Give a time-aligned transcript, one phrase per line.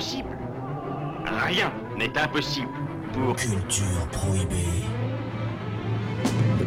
[0.00, 0.32] Impossible
[1.44, 2.70] Rien n'est impossible
[3.12, 3.36] pour...
[3.36, 4.86] Culture prohibée.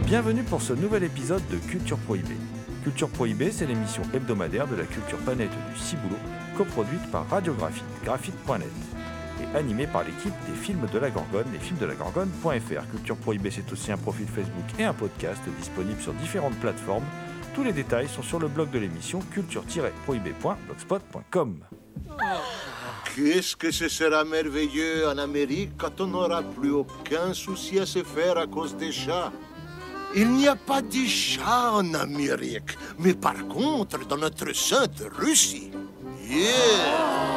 [0.05, 2.37] Bienvenue pour ce nouvel épisode de Culture Prohibée.
[2.83, 6.19] Culture Prohibée, c'est l'émission hebdomadaire de la culture planète du Ciboulot,
[6.55, 8.69] coproduite par Radiographite, graphite.net
[9.41, 12.87] et animée par l'équipe des films de la Gorgone, les films de la Gorgone.fr.
[12.91, 17.05] Culture Prohibée, c'est aussi un profil Facebook et un podcast disponible sur différentes plateformes.
[17.55, 21.63] Tous les détails sont sur le blog de l'émission culture-prohibée.blogspot.com.
[23.15, 28.03] Qu'est-ce que ce sera merveilleux en Amérique quand on n'aura plus aucun souci à se
[28.03, 29.31] faire à cause des chats?
[30.15, 35.71] Il n'y a pas de chats en Amérique, mais par contre dans notre sainte Russie.
[36.29, 37.32] Yeah!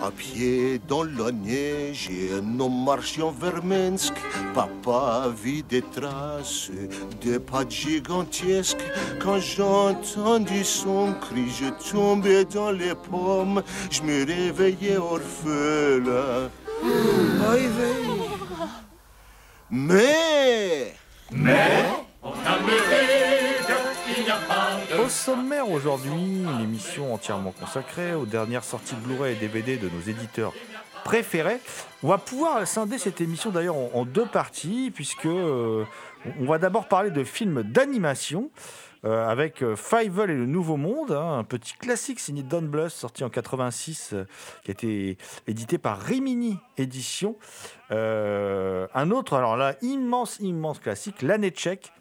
[0.00, 4.14] À pied dans la neige et nous marchions vers Minsk.
[4.54, 6.70] Papa vu des traces,
[7.20, 8.84] des pas gigantesques.
[9.20, 13.62] Quand j'ai entendu son cri, je tombais dans les pommes.
[13.90, 16.48] Je me réveillais orphelin.
[16.80, 17.98] Veille.
[19.70, 20.94] Mais...
[24.98, 30.00] Au sommaire aujourd'hui, une émission entièrement consacrée aux dernières sorties Blu-ray et DVD de nos
[30.00, 30.52] éditeurs
[31.04, 31.60] préférés.
[32.02, 35.84] On va pouvoir scinder cette émission d'ailleurs en, deux parties, puisque euh,
[36.40, 38.50] on va d'abord parler de films d'animation.
[39.04, 42.90] euh, avec euh, Fievel et le Nouveau Monde, hein, un petit classique signé Don Bluth,
[42.90, 44.24] sorti en 86, euh,
[44.64, 47.36] qui a été édité par Rimini Édition.
[47.90, 51.92] Un autre, alors là, immense, immense classique, L'année tchèque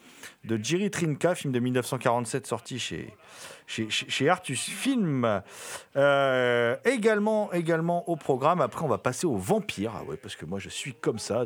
[0.48, 3.14] de Jiri Trinka, film de 1947 sorti chez,
[3.68, 5.42] chez, chez- Artus Film.
[5.96, 9.94] Euh, également, également au programme, après on va passer aux vampires.
[9.96, 11.46] Ah ouais, parce que moi je suis comme ça,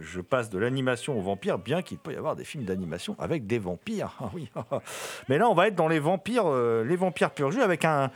[0.00, 3.46] je, passe de l'animation aux vampires, bien qu'il peut y avoir des films d'animation avec
[3.46, 4.16] des vampires.
[4.20, 4.48] Ah oui.
[5.28, 8.10] Mais là on va être dans les vampires, euh, les vampires pur avec un,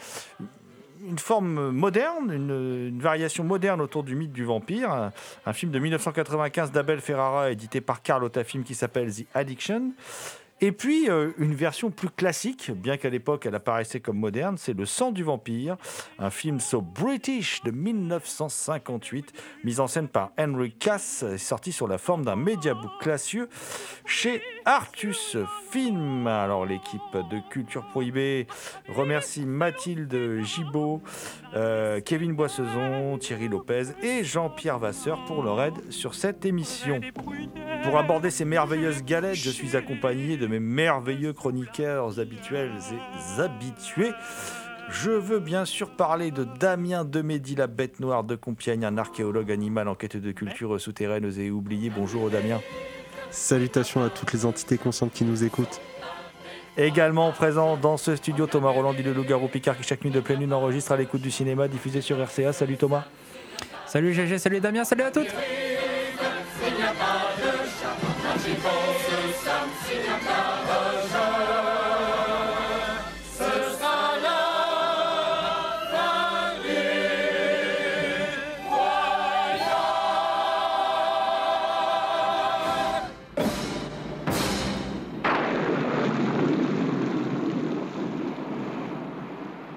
[1.04, 4.90] une forme moderne, une, variation moderne autour du mythe du vampire.
[4.90, 5.12] Un,
[5.44, 9.92] un film de 1995 d'Abel Ferrara, édité par Carlotta Film, qui s'appelle The Addiction.
[10.62, 14.72] Et puis, euh, une version plus classique, bien qu'à l'époque elle apparaissait comme moderne, c'est
[14.72, 15.76] Le sang du vampire,
[16.18, 19.34] un film so British de 1958,
[19.64, 23.50] mis en scène par Henry Cass, sorti sur la forme d'un médiabook classieux
[24.06, 25.36] chez Artus
[25.70, 26.26] Film.
[26.26, 28.46] Alors, l'équipe de Culture Prohibée
[28.88, 31.02] remercie Mathilde Gibaud,
[31.54, 37.00] euh, Kevin Boissezon, Thierry Lopez et Jean-Pierre Vasseur pour leur aide sur cette émission.
[37.82, 44.12] Pour aborder ces merveilleuses galettes, je suis accompagné de mes merveilleux chroniqueurs habituels et habitués.
[44.88, 49.50] Je veux bien sûr parler de Damien Demédy, la bête noire de Compiègne, un archéologue
[49.50, 51.90] animal en quête de culture souterraine et oublié.
[51.90, 52.60] Bonjour Damien.
[53.30, 55.80] Salutations à toutes les entités conscientes qui nous écoutent.
[56.78, 60.20] Également présent dans ce studio, Thomas Roland, dit le loup-garou Picard, qui chaque nuit de
[60.20, 62.52] pleine lune enregistre à l'écoute du cinéma diffusé sur RCA.
[62.52, 63.04] Salut Thomas.
[63.86, 65.28] Salut GG, salut Damien, salut à toutes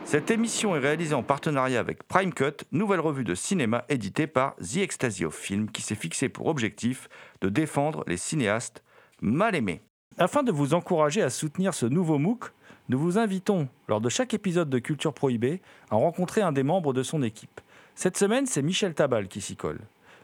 [0.10, 4.56] Cette émission est réalisée en partenariat avec Prime Cut, nouvelle revue de cinéma éditée par
[4.56, 7.08] The Ecstasy of Film, qui s'est fixé pour objectif
[7.42, 8.84] de défendre les cinéastes
[9.22, 9.84] mal aimés.
[10.22, 12.52] Afin de vous encourager à soutenir ce nouveau MOOC,
[12.90, 16.92] nous vous invitons, lors de chaque épisode de Culture Prohibée, à rencontrer un des membres
[16.92, 17.62] de son équipe.
[17.96, 19.80] Cette semaine, c'est Michel Tabal qui s'y colle.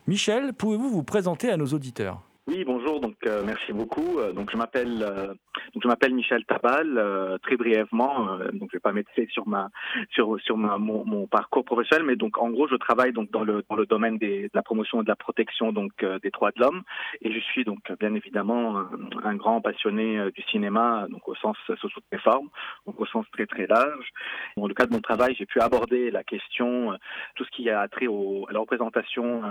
[0.06, 2.22] Michel, pouvez-vous vous présenter à nos auditeurs?
[2.48, 3.00] Oui, bonjour.
[3.00, 4.20] Donc, euh, merci beaucoup.
[4.20, 5.34] Euh, donc, je m'appelle, euh,
[5.74, 6.96] donc je m'appelle Michel Tabal.
[6.98, 9.70] euh, très brièvement, euh, donc je vais pas m'étaler sur ma,
[10.12, 13.64] sur sur ma mon, parcours professionnel, mais donc en gros, je travaille donc dans le
[13.70, 16.52] dans le domaine des, de la promotion et de la protection donc euh, des droits
[16.52, 16.84] de l'homme,
[17.22, 18.84] et je suis donc bien évidemment
[19.24, 22.50] un, grand passionné du cinéma, donc au sens sous toutes les formes,
[22.86, 24.10] donc au sens très très large.
[24.56, 26.98] Dans le cadre de mon travail, j'ai pu aborder la question,
[27.36, 29.42] tout ce qui a trait au, à la représentation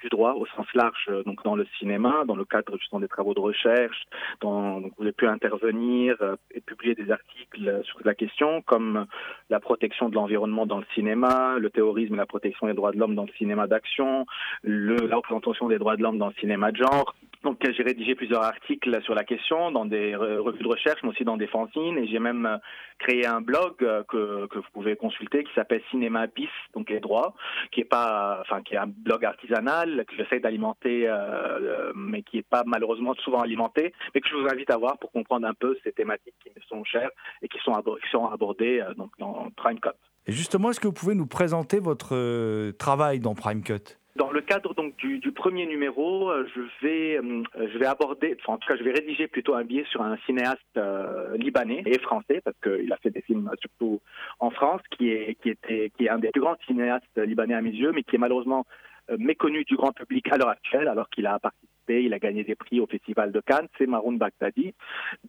[0.00, 3.08] du droit au sens large, donc dans le cinéma, dans le le cadre justement des
[3.08, 4.04] travaux de recherche.
[4.40, 9.06] Dont, vous avez pu intervenir euh, et publier des articles sur la question, comme
[9.50, 12.98] la protection de l'environnement dans le cinéma, le terrorisme et la protection des droits de
[12.98, 14.26] l'homme dans le cinéma d'action,
[14.62, 17.14] la représentation des droits de l'homme dans le cinéma de genre.
[17.44, 21.24] Donc j'ai rédigé plusieurs articles sur la question dans des revues de recherche, mais aussi
[21.24, 22.56] dans des fanzines, et j'ai même euh,
[22.98, 27.00] créé un blog euh, que, que vous pouvez consulter qui s'appelle Cinéma Bis, donc les
[27.00, 27.34] droits,
[27.70, 32.38] qui est pas, enfin qui est un blog artisanal que j'essaie d'alimenter, euh, mais qui
[32.38, 35.54] est pas malheureusement souvent alimenté, mais que je vous invite à voir pour comprendre un
[35.54, 37.10] peu ces thématiques qui me sont chères
[37.42, 39.90] et qui sont, qui sont abordées donc dans Prime Cut.
[40.26, 43.98] Et justement, est-ce que vous pouvez nous présenter votre travail dans Prime Cut?
[44.16, 48.36] Dans le cadre donc du, du premier numéro, euh, je vais euh, je vais aborder,
[48.40, 51.82] enfin, en tout cas je vais rédiger plutôt un billet sur un cinéaste euh, libanais
[51.86, 54.00] et français parce qu'il a fait des films surtout
[54.38, 57.60] en France, qui est qui était qui est un des plus grands cinéastes libanais à
[57.60, 58.66] mes yeux, mais qui est malheureusement
[59.18, 62.54] méconnu du grand public à l'heure actuelle, alors qu'il a participé il a gagné des
[62.54, 64.74] prix au Festival de Cannes, c'est Maroun Baghdadi.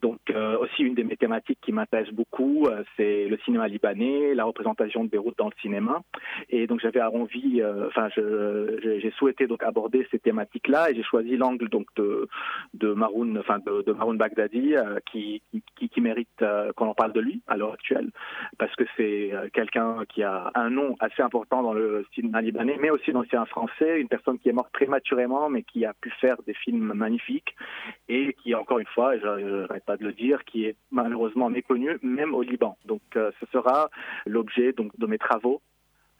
[0.01, 4.33] Donc euh, aussi une de mes thématiques qui m'intéresse beaucoup, euh, c'est le cinéma libanais,
[4.33, 6.01] la représentation de Beyrouth dans le cinéma.
[6.49, 11.37] Et donc j'avais envie, euh, enfin j'ai souhaité donc aborder ces thématiques-là et j'ai choisi
[11.37, 12.27] l'angle donc de
[12.73, 14.75] de Maroun, enfin de Maroun Baghdadi
[15.11, 15.41] qui,
[15.75, 16.43] qui, qui mérite
[16.75, 18.09] qu'on en parle de lui à l'heure actuelle
[18.57, 22.89] parce que c'est quelqu'un qui a un nom assez important dans le cinéma libanais, mais
[22.89, 26.09] aussi dans le cinéma français, une personne qui est morte prématurément mais qui a pu
[26.21, 27.55] faire des films magnifiques
[28.09, 31.97] et qui, encore une fois, je n'arrête pas de le dire, qui est malheureusement méconnu
[32.01, 32.77] même au Liban.
[32.85, 33.89] Donc euh, ce sera
[34.25, 35.61] l'objet donc de mes travaux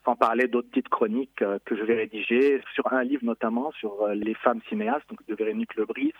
[0.04, 4.04] sans parler d'autres petites chroniques euh, que je vais rédiger sur un livre notamment sur
[4.04, 6.14] euh, les femmes cinéastes donc de Véronique Lebris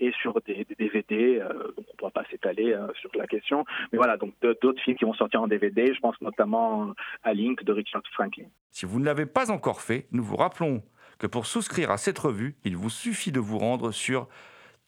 [0.00, 1.38] et sur des, DVD
[1.76, 5.04] donc on ne pourra pas s'étaler sur la question mais voilà donc d'autres films qui
[5.04, 8.46] vont sortir en DVD je pense notamment à Link de Richard Franklin.
[8.70, 10.82] Si vous ne l'avez pas encore fait nous vous rappelons
[11.18, 14.28] que pour souscrire à cette revue, il vous suffit de vous rendre sur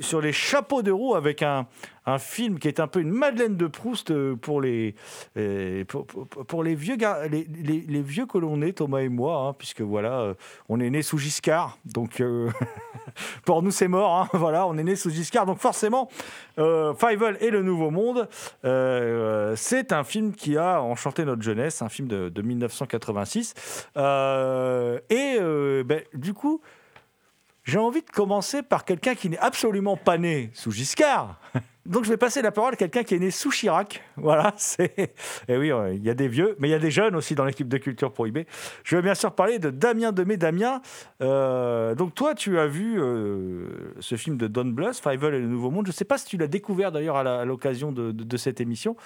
[0.00, 1.66] sur, les chapeaux de roue avec un,
[2.06, 4.94] un, film qui est un peu une Madeleine de Proust euh, pour les,
[5.36, 6.96] euh, pour, les, vieux,
[7.28, 10.34] les, les, vieux que Thomas et moi, hein, puisque voilà, euh,
[10.68, 12.22] on est né sous Giscard, donc
[13.44, 16.08] pour nous c'est mort, hein, voilà, on est né sous Giscard, donc forcément,
[16.58, 16.94] euh,
[17.40, 18.28] et le Nouveau Monde,
[19.56, 23.54] c'est un film qui a enchanté notre jeunesse, un film de, 1986,
[23.96, 25.40] et
[25.84, 26.60] ben, du coup,
[27.66, 31.40] j'ai envie de commencer par quelqu'un qui n'est absolument pas né sous Giscard.
[31.86, 34.02] Donc je vais passer la parole à quelqu'un qui est né sous Chirac.
[34.16, 34.98] Voilà, c'est.
[34.98, 35.10] Et
[35.48, 37.44] eh oui, il y a des vieux, mais il y a des jeunes aussi dans
[37.44, 38.46] l'équipe de Culture Prohibée.
[38.82, 40.36] Je vais bien sûr parler de Damien Demé.
[40.36, 40.80] Damien,
[41.20, 43.68] euh, donc toi, tu as vu euh,
[44.00, 45.86] ce film de Don Bluth, Fivel et le Nouveau Monde.
[45.86, 48.96] Je ne sais pas si tu l'as découvert d'ailleurs à l'occasion de, cette émission,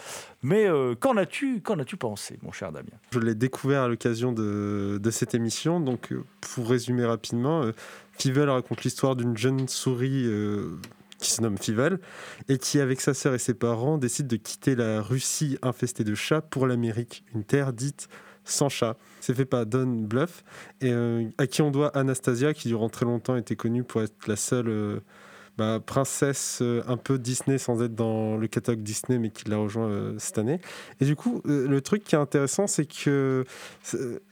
[0.43, 2.87] mais euh, qu'en as-tu qu'en as-tu pensé, mon cher Damien?
[3.11, 5.81] Je l'ai découvert à l'occasion de, de, cette émission.
[5.81, 7.65] Donc, pour résumer rapidement.
[8.21, 10.79] Fivel raconte l'histoire d'une jeune souris euh,
[11.19, 11.99] qui se nomme Fivel
[12.49, 16.15] et qui, avec sa sœur et ses parents, décide de quitter la Russie infestée de
[16.15, 18.09] chats pour l'Amérique, une terre dite
[18.45, 18.97] sans chats.
[19.21, 20.45] C'est fait par Don Bluff
[20.83, 24.27] et euh, à qui on doit Anastasia, qui durant très longtemps était connue pour être
[24.27, 25.01] la seule euh,
[25.57, 29.59] bah, princesse euh, un peu Disney sans être dans le catalogue Disney, mais qui l'a
[29.59, 30.61] rejoint euh, cette année.
[31.01, 33.45] Et du coup, euh, le truc qui est intéressant, c'est que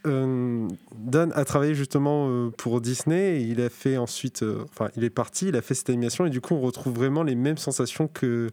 [0.05, 3.39] Don a travaillé justement pour Disney.
[3.39, 6.29] Et il a fait ensuite, enfin, il est parti, il a fait cette animation, et
[6.29, 8.49] du coup, on retrouve vraiment les mêmes sensations que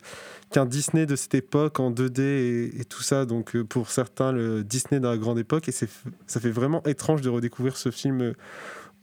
[0.51, 3.25] qu'un Disney de cette époque en 2D et, et tout ça.
[3.25, 7.31] Donc, pour certains, le Disney de la grande époque, et ça fait vraiment étrange de
[7.31, 8.35] redécouvrir ce film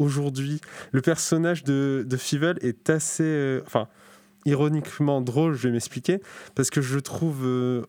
[0.04, 0.62] aujourd'hui.
[0.92, 3.24] Le personnage de, Fivel est assez.
[3.24, 3.88] Euh, enfin,
[4.46, 6.22] ironiquement drôle, je vais m'expliquer,
[6.56, 7.46] parce que je trouve.
[7.46, 7.84] Euh,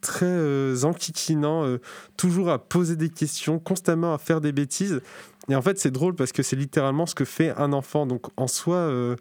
[0.00, 1.76] très euh, enquiquinant,
[2.16, 5.00] toujours à poser des questions, constamment à faire des bêtises.
[5.48, 8.04] Et en fait, c'est drôle parce que c'est littéralement ce que fait un enfant.
[8.04, 9.16] Donc, en soi,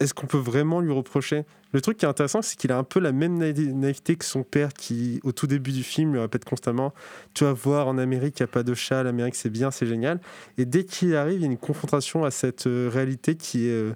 [0.00, 1.44] est-ce qu'on peut vraiment lui reprocher?
[1.72, 4.42] Le truc qui est intéressant, c'est qu'il a un peu la même naïveté que son
[4.42, 6.92] père qui, au tout début du film, lui répète constamment
[7.34, 9.86] Tu vas voir, en Amérique, il n'y a pas de chat, l'Amérique, c'est bien, c'est
[9.86, 10.18] génial.
[10.56, 13.72] Et dès qu'il arrive, il y a une confrontation à cette euh, réalité qui est
[13.72, 13.94] euh,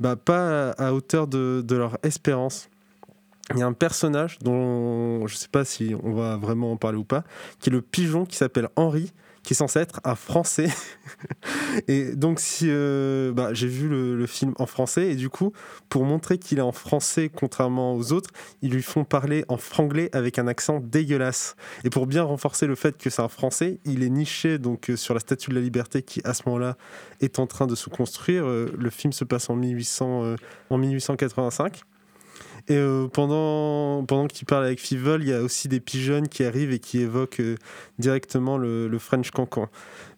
[0.00, 2.68] bah, pas à hauteur de, leur espérance.
[3.54, 6.76] Il y a un personnage dont je ne sais pas si on va vraiment en
[6.76, 7.22] parler ou pas,
[7.60, 9.12] qui est le pigeon qui s'appelle Henri,
[9.46, 10.68] qui est censé être un français.
[11.88, 15.52] et donc, si, euh, bah, j'ai vu le, film en français, et du coup,
[15.88, 20.10] pour montrer qu'il est en français, contrairement aux autres, ils lui font parler en franglais
[20.12, 21.54] avec un accent dégueulasse.
[21.84, 24.96] Et pour bien renforcer le fait que c'est un français, il est niché donc, euh,
[24.96, 26.76] sur la Statue de la Liberté qui, à ce moment-là,
[27.20, 28.46] est en train de se construire.
[28.46, 30.34] Euh, le film se passe en, 1800,
[30.70, 31.84] en 1885.
[32.68, 36.44] Et euh, pendant, pendant qu'il parle avec Fievel, il y a aussi des pigeons qui
[36.44, 37.54] arrivent et qui évoquent euh,
[37.98, 39.68] directement le, French Cancan.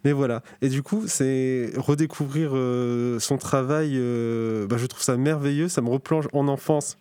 [0.04, 0.42] Mais voilà.
[0.62, 3.90] Et du coup, c'est redécouvrir euh, son travail.
[4.68, 5.68] Bah, je trouve ça merveilleux.
[5.68, 6.96] Ça me replonge en enfance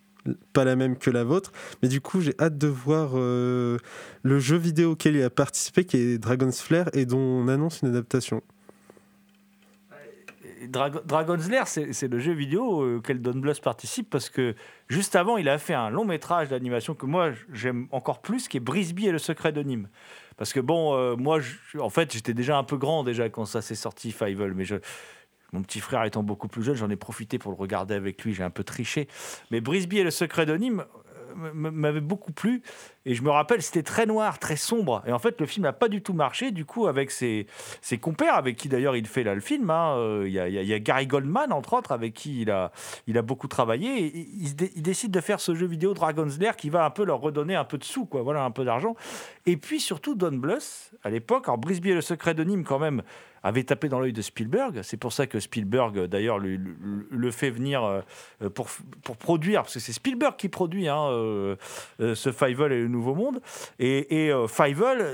[0.51, 1.53] pas la même que la vôtre.
[1.81, 3.79] Mais du coup, j'ai hâte de voir le
[4.39, 7.89] jeu vidéo auquel il a participé, qui est Dragon's Flare, et dont on annonce une
[7.89, 8.41] adaptation.
[10.67, 14.55] Dragon's Lair, c'est le jeu vidéo euh, auquel Don Bluth participe parce que
[14.87, 18.57] juste avant, il a fait un long métrage d'animation que moi j'aime encore plus, qui
[18.57, 19.89] est Brisby et le secret de Nîmes.
[20.37, 21.39] Parce que bon, euh, moi,
[21.79, 24.65] en fait, j'étais déjà un peu grand déjà quand ça s'est sorti, Fievel, mais
[25.53, 28.33] mon petit frère étant beaucoup plus jeune, j'en ai profité pour le regarder avec lui,
[28.33, 29.07] j'ai un peu triché.
[29.49, 30.83] Mais Brisby et le secret de Nîmes
[31.53, 32.61] m'avait beaucoup plu.
[33.05, 35.01] Et je me rappelle, c'était très noir, très sombre.
[35.07, 36.51] Et en fait, le film n'a pas du tout marché.
[36.51, 37.47] Du coup, avec ses,
[37.81, 40.65] ses compères, avec qui d'ailleurs il fait là le film, hein, euh, il hein, y,
[40.65, 42.71] y, a Gary Goldman, entre autres, avec qui il a,
[43.07, 44.05] il a beaucoup travaillé.
[44.05, 47.05] Et il, il, décide de faire ce jeu vidéo Dragon's Lair qui va un peu
[47.05, 48.95] leur redonner un peu de sous, quoi, voilà, un peu d'argent.
[49.45, 52.79] Et puis surtout, Don Bluth, à l'époque, alors Brisby et le secret de Nîmes, quand
[52.79, 53.03] même,
[53.47, 54.81] avait tapé dans l'œil de Spielberg.
[54.83, 58.67] C'est pour ça que Spielberg, d'ailleurs, le, fait venir euh, pour,
[59.03, 61.55] pour produire, parce que c'est Spielberg qui produit hein, euh,
[61.99, 63.41] ce Fievel et le Nouveau Monde.
[63.79, 64.47] Et, et euh,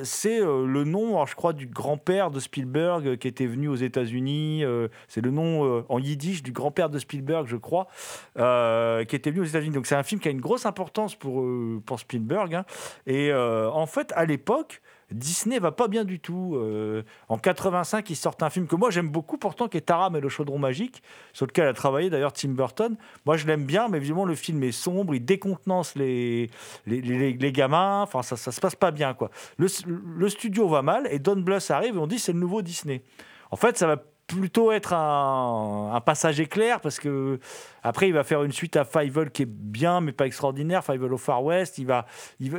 [0.04, 3.76] c'est euh, le nom, je crois, du grand-père de Spielberg euh, qui était venu aux
[3.76, 4.64] États-Unis.
[4.64, 7.88] Euh, c'est le nom euh, en yiddish du grand-père de Spielberg, je crois,
[8.36, 9.74] qui était venu aux États-Unis.
[9.74, 11.46] Donc c'est un film qui a une grosse importance pour,
[11.86, 12.56] pour Spielberg.
[12.56, 12.66] Hein.
[13.08, 14.82] Et en fait, à l'époque,
[15.14, 16.56] Disney va pas bien du tout.
[16.56, 20.16] Euh, en 85, ils sortent un film que moi j'aime beaucoup, pourtant, qui est Taram
[20.16, 21.02] et le chaudron magique,
[21.34, 22.96] sur lequel a travaillé d'ailleurs Tim Burton.
[23.26, 26.50] Moi je l'aime bien, mais évidemment le film est sombre, il décontenance les,
[26.86, 29.14] les, les, gamins, enfin ça, ça se passe pas bien.
[29.14, 29.30] quoi.
[29.58, 32.62] Le, le studio va mal et Don Bluth arrive et on dit c'est le nouveau
[32.62, 33.04] Disney.
[33.52, 37.40] En fait, ça va plutôt être un, un, passage éclair parce que
[37.84, 41.14] après il va faire une suite à Fievel qui est bien mais pas extraordinaire Fievel
[41.14, 41.78] au Far West.
[41.78, 42.06] Il va,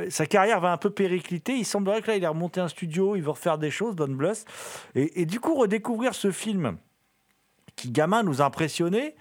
[0.09, 1.53] sa carrière va un peu péricliter.
[1.53, 4.09] Il semblerait que là il est remonté un studio il veut refaire des choses Don
[4.09, 4.45] Bluth.
[4.93, 6.77] Et, et, du coup redécouvrir ce film
[7.75, 9.15] qui gamin nous impressionnait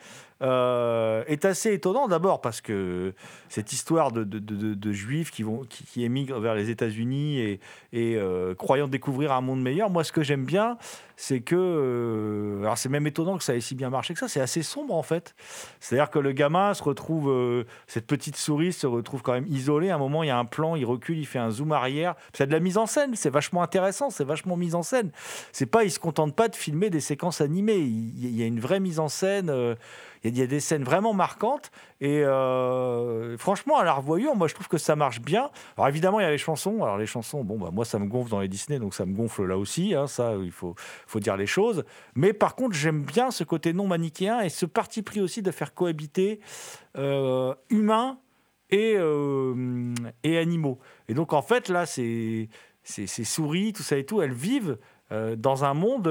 [0.44, 3.14] euh, est assez étonnant d'abord parce que
[3.48, 7.58] cette histoire de, juifs qui, vont, qui, émigrent vers les États-Unis
[7.92, 10.76] et, euh, croyant découvrir un monde meilleur, moi ce que j'aime bien,
[11.16, 11.54] c'est que.
[11.56, 14.62] Euh, alors c'est même étonnant que ça ait si bien marché que ça, c'est assez
[14.62, 15.34] sombre en fait.
[15.80, 19.90] C'est-à-dire que le gamin se retrouve, cette petite souris se retrouve quand même isolée.
[19.90, 22.16] À un moment, il y a un plan, il recule, il fait un zoom arrière.
[22.34, 25.10] C'est de la mise en scène, c'est vachement intéressant, c'est vachement mise en scène.
[25.52, 28.46] C'est pas, il se contente pas de filmer des séquences animées, il, il y a
[28.46, 29.50] une vraie mise en scène.
[30.24, 31.70] Il y a des scènes vraiment marquantes.
[32.00, 35.50] Et euh, franchement, à la revoyure, moi, je trouve que ça marche bien.
[35.76, 36.82] Alors évidemment, il y a les chansons.
[36.82, 39.14] Alors les chansons, bon, bah, moi, ça me gonfle dans les Disney, donc ça me
[39.14, 39.94] gonfle là aussi.
[39.94, 40.74] Hein, ça, il faut,
[41.16, 41.84] dire les choses.
[42.14, 45.50] Mais par contre, j'aime bien ce côté non manichéen et ce parti pris aussi de
[45.50, 46.40] faire cohabiter
[46.96, 48.18] euh, humains
[48.70, 50.78] et, euh, et animaux.
[51.08, 52.48] Et donc, en fait, là, ces
[52.82, 54.78] souris, tout ça et tout, elles vivent
[55.36, 56.08] dans un monde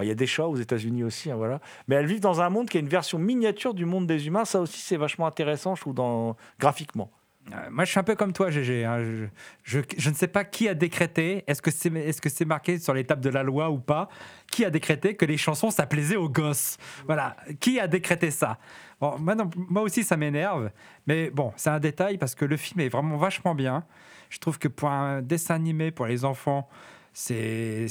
[0.00, 1.60] Il y a des chats aux États-Unis aussi, hein, voilà.
[1.88, 4.44] Mais elles vivent dans un monde qui est une version miniature du monde des humains.
[4.44, 7.10] Ça aussi, c'est vachement intéressant, je trouve, graphiquement.
[7.52, 8.84] Euh, moi, je suis un peu comme toi, GG.
[8.84, 9.02] Hein.
[9.64, 12.94] Je, ne sais pas qui a décrété, est-ce que c'est est -ce c'est marqué sur
[12.94, 14.08] l'étape de la loi ou pas,
[14.50, 16.76] qui a décrété que les chansons, ça plaisait aux gosses?
[17.06, 18.58] Voilà, qui a décrété ça?
[19.00, 20.70] Moi aussi, ça m'énerve,
[21.06, 23.84] mais bon, c'est un détail parce que le film est vraiment vachement bien.
[24.28, 26.68] Je trouve que pour un dessin animé pour les enfants,
[27.12, 27.86] c'est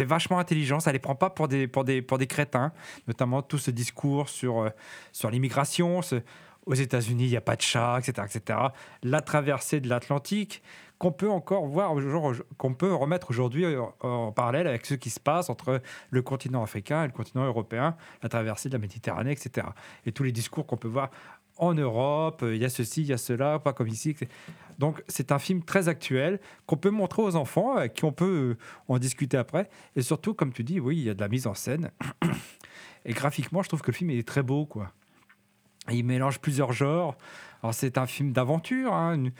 [0.00, 2.72] vachement intelligent, ça les prend pas pour des, pour des, pour des crétins,
[3.06, 4.70] notamment tout ce discours sur, euh,
[5.12, 6.00] sur l'immigration.
[6.66, 8.58] Aux États-Unis, il n'y a pas de chat, etc., etc.
[9.04, 10.62] La traversée de l'Atlantique,
[10.98, 11.94] qu'on peut encore voir,
[12.56, 13.66] qu'on peut remettre aujourd'hui
[14.00, 17.96] en, parallèle avec ce qui se passe entre le continent africain et le continent européen,
[18.22, 19.66] la traversée de la Méditerranée, etc.
[20.06, 21.10] Et tous les discours qu'on peut voir
[21.58, 24.16] en Europe, il y a ceci, il y a cela, pas comme ici.
[24.78, 28.56] Donc c'est un film très actuel qu'on peut montrer aux enfants, avec qui on peut
[28.88, 29.68] en discuter après.
[29.94, 31.90] Et surtout, comme tu dis, oui, il y a de la mise en scène.
[33.04, 34.92] Et graphiquement, je trouve que le film est très beau, quoi.
[35.90, 37.16] Il mélange plusieurs genres.
[37.62, 39.30] Alors c'est un film d'aventure, hein,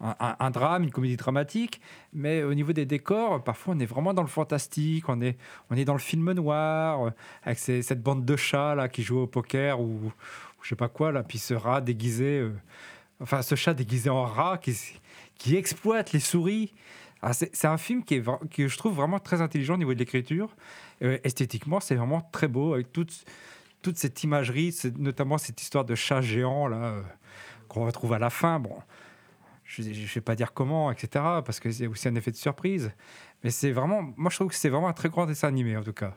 [0.00, 1.80] un, drame, une comédie dramatique,
[2.12, 5.38] mais au niveau des décors, parfois on est vraiment dans le fantastique, on est,
[5.70, 7.12] on est dans le film noir,
[7.44, 10.12] avec cette bande de chats là qui joue au poker ou,
[10.62, 12.52] je sais pas quoi, là, puis ce rat déguisé, euh,
[13.20, 14.76] enfin ce chat déguisé en rat qui,
[15.36, 16.72] qui exploite les souris.
[17.24, 19.98] Ah, c'est un film qui est, que je trouve vraiment très intelligent au niveau de
[19.98, 20.56] l'écriture.
[21.02, 23.24] Euh, esthétiquement, c'est vraiment très beau avec toute,
[23.80, 27.02] toute cette imagerie, notamment cette histoire de chat géant là euh,
[27.68, 28.58] qu'on retrouve à la fin.
[28.58, 28.76] Bon,
[29.64, 31.08] je ne vais pas dire comment, etc.
[31.44, 32.90] Parce que c'est aussi un effet de surprise.
[33.44, 35.82] Mais c'est vraiment, moi je trouve que c'est vraiment un très grand dessin animé en
[35.82, 36.14] tout cas.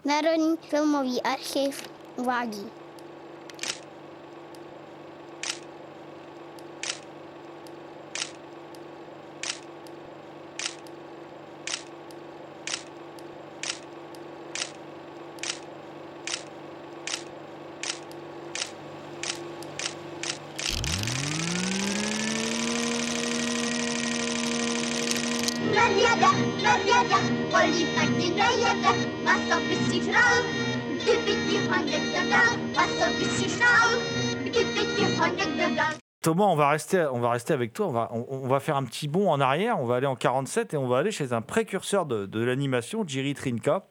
[36.21, 37.87] Thomas, on va rester, on va rester avec toi.
[37.87, 39.79] On va, on, va faire un petit bond en arrière.
[39.79, 43.33] On va aller en 47 et on va aller chez un précurseur de, l'animation, Jerry
[43.33, 43.85] Trinka,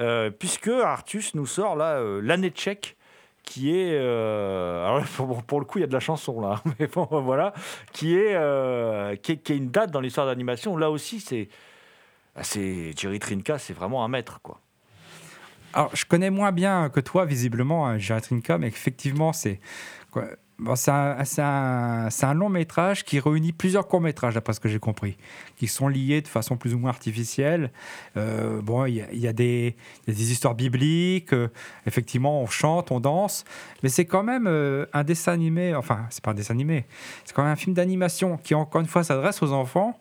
[0.00, 2.96] euh, puisque Artus nous sort là euh, l'année tchèque,
[3.44, 5.04] qui est, euh, alors
[5.46, 7.52] pour, le coup, il y a de la chanson là, mais bon, voilà,
[7.92, 8.32] qui est,
[9.22, 10.76] qui est, qui est une date dans l'histoire d'animation.
[10.76, 11.48] Là aussi, c'est,
[12.42, 14.60] c'est Jerry Trinka, c'est vraiment un maître quoi.
[15.72, 19.60] Alors, je connais moins bien que toi, visiblement, hein, Jared Trinka, mais effectivement, c'est
[20.58, 24.78] bon, un, un- un long métrage qui réunit plusieurs courts métrages, d'après ce que j'ai
[24.78, 25.18] compris,
[25.58, 27.72] qui sont liés de façon plus ou moins artificielle.
[28.16, 29.74] Euh, bon, il y, a- des
[30.06, 31.48] histoires bibliques, euh,
[31.84, 33.44] effectivement, on chante, on danse,
[33.82, 36.86] mais c'est quand même euh, un dessin animé, enfin, c'est pas un dessin animé,
[37.26, 39.98] c'est quand même un film d'animation qui, encore une fois, s'adresse aux enfants,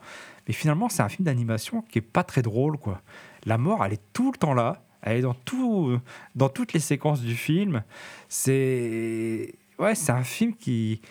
[0.48, 3.02] mais finalement, c'est un film d'animation qui est pas très drôle, quoi.
[3.46, 4.82] La mort, elle est tout le temps là.
[5.02, 6.00] Elle est dans, tout,
[6.36, 7.84] dans toutes les séquences du film.
[8.28, 11.02] C'est ouais, c'est un film qui.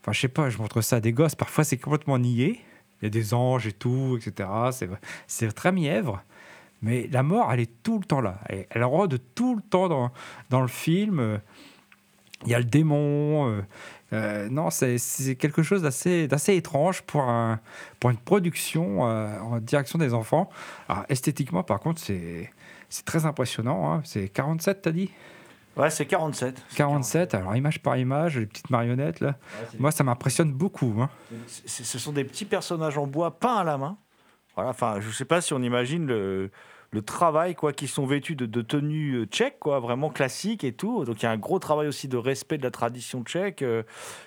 [0.00, 1.34] Enfin, je sais pas, je montre ça à des gosses.
[1.34, 2.60] Parfois, c'est complètement nié.
[3.00, 4.48] Il y a des anges et tout, etc.
[5.26, 6.22] C'est, très mièvre.
[6.82, 8.40] Mais la mort, elle est tout le temps là.
[8.46, 10.10] Elle, elle rôde tout le temps dans,
[10.50, 11.40] dans le film.
[12.44, 13.48] Il y a le démon.
[13.48, 13.62] euh,
[14.12, 14.98] euh, non, c'est,
[15.36, 17.60] quelque chose d'assez, étrange pour, un,
[17.98, 20.50] pour une production euh, en direction des enfants.
[20.88, 22.50] Alors, esthétiquement, par contre, c'est,
[23.04, 23.92] très impressionnant.
[23.92, 24.02] hein.
[24.04, 25.10] C'est 47, t'as dit?
[25.76, 26.62] Ouais, c'est 47.
[26.76, 29.36] 47, alors image par image, les petites marionnettes là.
[29.78, 30.94] Moi, ça m'impressionne beaucoup.
[31.00, 31.08] hein.
[31.46, 33.96] Ce sont des petits personnages en bois peints à la main.
[34.54, 36.50] Voilà, enfin, je ne sais pas si on imagine le,
[36.92, 40.72] le travail, quoi, qui sont vêtus de, de tenues euh, tchèques, quoi, vraiment classiques et
[40.74, 41.04] tout.
[41.04, 43.62] Donc il y a un gros travail aussi de respect de la tradition tchèque.
[43.62, 43.82] euh,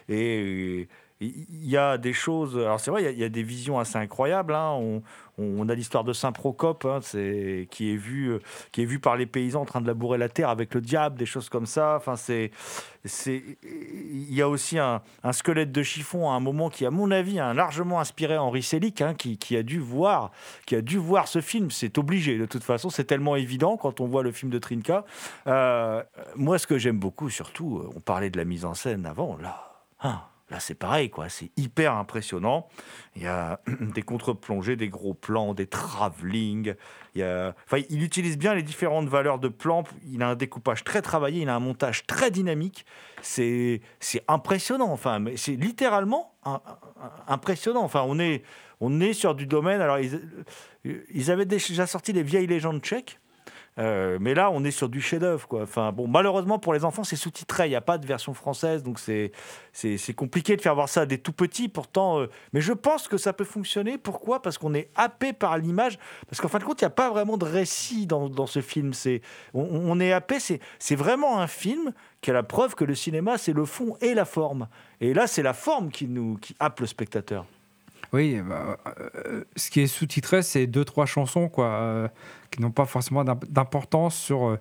[0.10, 0.88] et
[1.22, 2.58] il y a des choses.
[2.58, 4.54] Alors c'est vrai, il y a- des visions assez incroyables.
[4.54, 5.02] hein.
[5.38, 8.40] On, a l'histoire de Saint Procope, hein, c'est qui est vu, euh,
[8.72, 11.18] qui est vu par les paysans en train de labourer la terre avec le diable,
[11.18, 11.96] des choses comme ça.
[11.98, 12.52] Enfin, c'est,
[13.04, 15.02] c'est, il y a aussi un,
[15.34, 19.02] squelette de chiffon à un moment qui, à mon avis, a largement inspiré Henri Selick,
[19.02, 20.32] hein, qui, qui a dû voir,
[20.66, 21.70] qui a dû voir ce film.
[21.70, 25.04] C'est obligé, de toute façon, c'est tellement évident quand on voit le film de Trinka.
[25.48, 26.02] Euh,
[26.38, 29.38] moi, ce que j'aime beaucoup, surtout, euh, on parlait de la mise en scène avant,
[29.42, 29.84] là.
[30.02, 31.28] hein, Là, c'est pareil, quoi.
[31.28, 32.68] C'est hyper impressionnant.
[33.16, 36.76] Il y a des contre-plongées, des gros plans, des travelling.
[37.16, 37.54] Il,
[37.90, 39.84] il utilise bien les différentes valeurs de plans.
[40.06, 42.86] Il a un découpage très travaillé, il a un montage très dynamique.
[43.22, 44.92] C'est c'est impressionnant.
[44.92, 46.36] Enfin, mais c'est littéralement
[47.28, 47.82] impressionnant.
[47.82, 48.44] Enfin, on est,
[48.82, 49.82] on est sur du domaine.
[49.82, 49.98] Alors,
[50.84, 53.20] ils avaient déjà sorti les vieilles légendes tchèques.
[53.78, 55.48] Euh, mais là, on est sur du chef-d'œuvre.
[55.62, 57.68] Enfin, bon, malheureusement pour les enfants, c'est sous-titré.
[57.68, 61.06] Il n'y a pas de version française, donc c'est compliqué de faire voir ça à
[61.06, 61.68] des tout petits.
[61.68, 63.98] Pourtant, euh, mais je pense que ça peut fonctionner.
[63.98, 64.42] Pourquoi?
[64.42, 66.00] Parce qu'on est happé par l'image.
[66.30, 68.94] Parce qu'en fin de compte, il n'y a pas vraiment de récit dans, ce film.
[68.94, 69.22] C'est
[69.54, 70.38] on, est happé.
[70.40, 74.14] C'est vraiment un film qui a la preuve que le cinéma, c'est le fond et
[74.14, 74.68] la forme.
[75.02, 77.46] Et là, c'est la forme qui nous qui happe le spectateur.
[78.16, 82.08] Oui, bah, euh, ce qui est sous-titré, c'est deux, trois chansons quoi, euh,
[82.50, 84.60] qui n'ont pas forcément d'imp- d'importance sur, euh,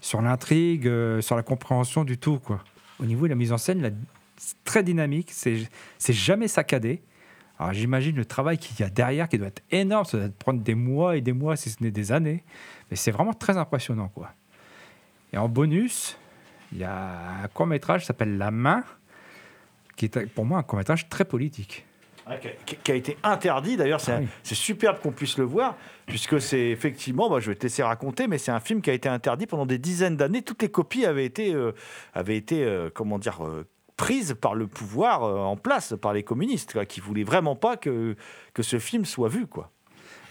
[0.00, 0.90] sur l'intrigue,
[1.20, 2.38] sur la compréhension du tout.
[2.38, 2.64] Quoi.
[2.98, 3.94] Au niveau de la mise en scène,
[4.38, 5.68] c'est très dynamique, c'est
[6.14, 7.02] jamais saccadé.
[7.58, 10.62] Alors j'imagine le travail qu'il y a derrière qui doit être énorme, ça doit prendre
[10.62, 12.42] des mois et des mois, si ce n'est des années.
[12.90, 14.08] Mais c'est vraiment très impressionnant.
[14.08, 14.32] Quoi.
[15.34, 16.16] Et en bonus,
[16.72, 18.82] il y a un court-métrage qui s'appelle La Main,
[19.94, 21.84] qui est pour moi un court-métrage très politique.
[22.40, 23.76] Qui, a, qui- qui a été interdit.
[23.76, 24.28] D'ailleurs, c'est Ah oui.
[24.42, 28.26] c'est superbe qu'on puisse le voir, puisque c'est effectivement, bah, je vais te laisser raconter,
[28.28, 30.40] mais c'est un film qui a été interdit pendant des dizaines d'années.
[30.42, 31.72] Toutes les copies avaient été, euh,
[32.14, 36.72] avaient été euh, comment dire, euh, prises par le pouvoir en place, par les communistes,
[36.72, 38.16] quoi, qui voulaient vraiment pas que,
[38.54, 39.46] que ce film soit vu.
[39.46, 39.70] Quoi.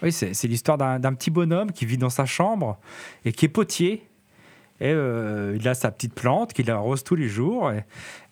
[0.02, 2.78] Oui, c'est l'histoire d'un d'un petit bonhomme qui vit dans sa chambre
[3.24, 4.06] et qui est potier.
[4.84, 7.70] Et euh, il a sa petite plante qu'il arrose tous les jours.
[7.72, 7.78] Et,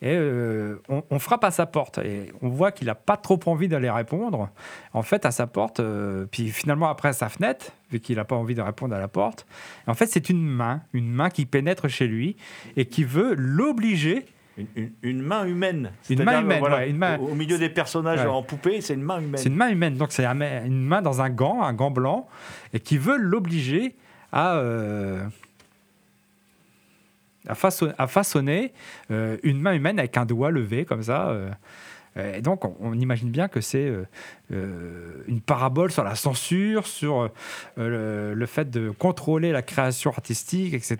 [0.03, 1.97] et, euh, on, on frappe à sa porte.
[1.97, 4.49] Et on voit qu'il n'a pas trop envie d'aller répondre.
[4.93, 8.23] En fait, à sa porte, euh, puis finalement après à sa fenêtre, vu qu'il n'a
[8.23, 9.47] pas envie de répondre à la porte.
[9.87, 12.37] En fait, c'est une main, une main qui pénètre chez lui
[12.77, 15.91] et qui veut l'obliger Une, une- une main humaine.
[16.11, 18.27] Une main humaine, voilà, ouais, une main- Au, au milieu des personnages Ouais.
[18.27, 19.37] en poupée, c'est une main humaine.
[19.37, 22.27] C'est une main humaine, donc c'est une main dans un gant, un gant blanc,
[22.73, 23.95] et qui veut l'obliger
[24.31, 25.23] à, euh,
[27.47, 28.73] à, façon- à façonner
[29.11, 31.29] euh, une main humaine avec un doigt levé comme ça.
[31.29, 31.51] euh.
[32.15, 34.05] Et donc, on, imagine bien que c'est euh,
[34.51, 37.31] euh, une parabole sur la censure, sur
[37.79, 40.97] euh, le, fait de contrôler la création artistique, etc.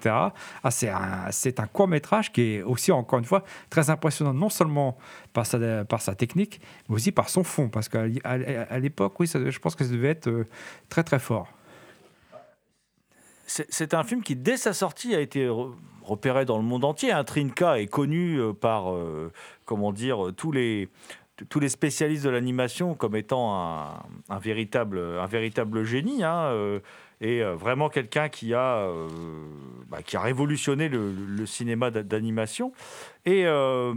[0.64, 4.34] Ah, c'est un, c'est un court métrage qui est aussi, encore une fois, très impressionnant,
[4.34, 4.98] non seulement
[5.34, 7.70] par sa, technique, mais aussi par son fond.
[7.70, 8.08] Parce qu'à
[8.80, 10.48] l'époque, oui, je pense que ça devait être euh,
[10.90, 11.48] très, très fort.
[13.46, 17.12] C'est un film qui, dès sa sortie, a été re- repéré dans le monde entier.
[17.12, 19.32] Un Trinka est connu euh, par, euh,
[19.66, 20.90] comment dire, tous les
[21.50, 23.56] tous les spécialistes de l'animation comme étant
[24.30, 26.80] un, véritable, un véritable génie, hein, euh,
[27.22, 29.08] et euh, vraiment quelqu'un qui a, euh,
[29.90, 32.72] bah, qui a révolutionné le, cinéma d'a- d'animation.
[33.26, 33.96] Et euh,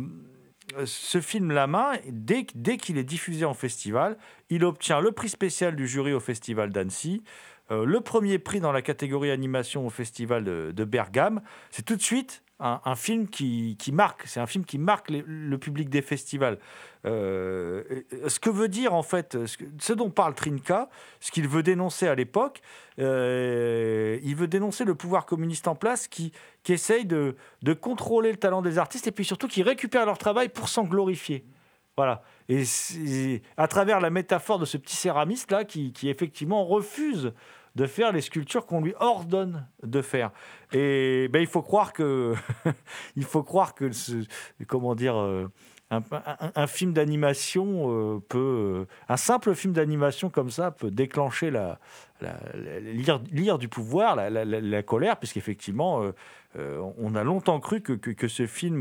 [0.87, 4.17] ce film La Main, dès, dès qu'il est diffusé en festival,
[4.49, 7.31] il obtient le prix spécial du jury au festival d'Annecy, euh,
[7.70, 11.40] le premier prix dans la catégorie animation au festival de, Bergame.
[11.70, 15.90] C'est tout de suite un, film qui, marque, c'est un film qui marque le public
[15.90, 16.59] des festivals.
[17.05, 17.85] Euh,
[18.26, 19.37] ce que veut dire en fait,
[19.79, 20.88] ce, dont parle Trinka,
[21.20, 22.62] ce qu'il veut dénoncer à l'époque,
[22.98, 26.33] euh, il veut dénoncer le pouvoir communiste en place qui,
[26.68, 27.37] essaye de,
[27.81, 31.44] contrôler le talent des artistes et puis surtout qui récupère leur travail pour s'en glorifier.
[31.96, 32.22] Voilà.
[32.48, 37.33] Et à travers la métaphore de ce petit céramiste là qui effectivement refuse
[37.77, 40.31] de faire les sculptures qu'on lui ordonne de faire.
[40.73, 42.35] Et ben, il faut croire que
[43.17, 44.25] il faut croire que ce-
[44.67, 45.47] comment dire euh,
[45.91, 51.79] un, film d'animation euh, peut euh, un simple film d'animation comme ça peut déclencher la,
[52.83, 56.03] l'ire l'ire du pouvoir, la, colère, puisqu'effectivement
[56.57, 58.81] euh, on a longtemps cru que, que- ce film,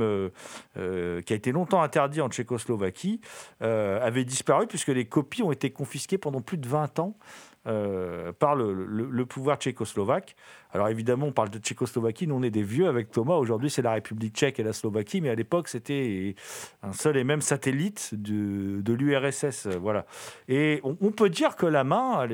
[0.73, 3.19] qui a été longtemps interdit en Tchécoslovaquie,
[3.59, 7.17] avait disparu puisque les copies ont été confisquées pendant plus de 20 ans
[7.67, 10.35] euh, par le, pouvoir tchécoslovaque.
[10.71, 13.35] Alors évidemment, on parle de Tchécoslovaquie, nous on est des vieux avec Thomas.
[13.35, 16.35] Aujourd'hui, c'est la République tchèque et la Slovaquie, mais à l'époque, c'était
[16.83, 19.67] un seul et même satellite de, l'URSS.
[19.67, 20.05] euh, Voilà.
[20.49, 22.27] Et on, peut dire que la main,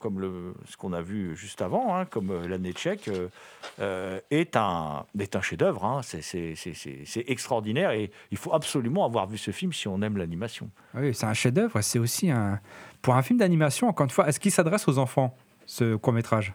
[0.00, 3.08] comme, le, ce qu'on a vu juste avant, hein, comme euh, l'année tchèque,
[3.78, 5.84] est un, est un chef-d'œuvre.
[5.84, 6.00] hein.
[6.02, 6.54] C'est-
[7.28, 10.70] extraordinaire et il faut absolument avoir vu ce film si on aime l'animation.
[10.94, 11.80] Oui, c'est un chef-d'œuvre.
[11.80, 12.60] C'est aussi un.
[13.06, 15.32] Pour un film d'animation, encore une fois, est-ce qu'il s'adresse aux enfants,
[15.64, 16.52] ce court-métrage?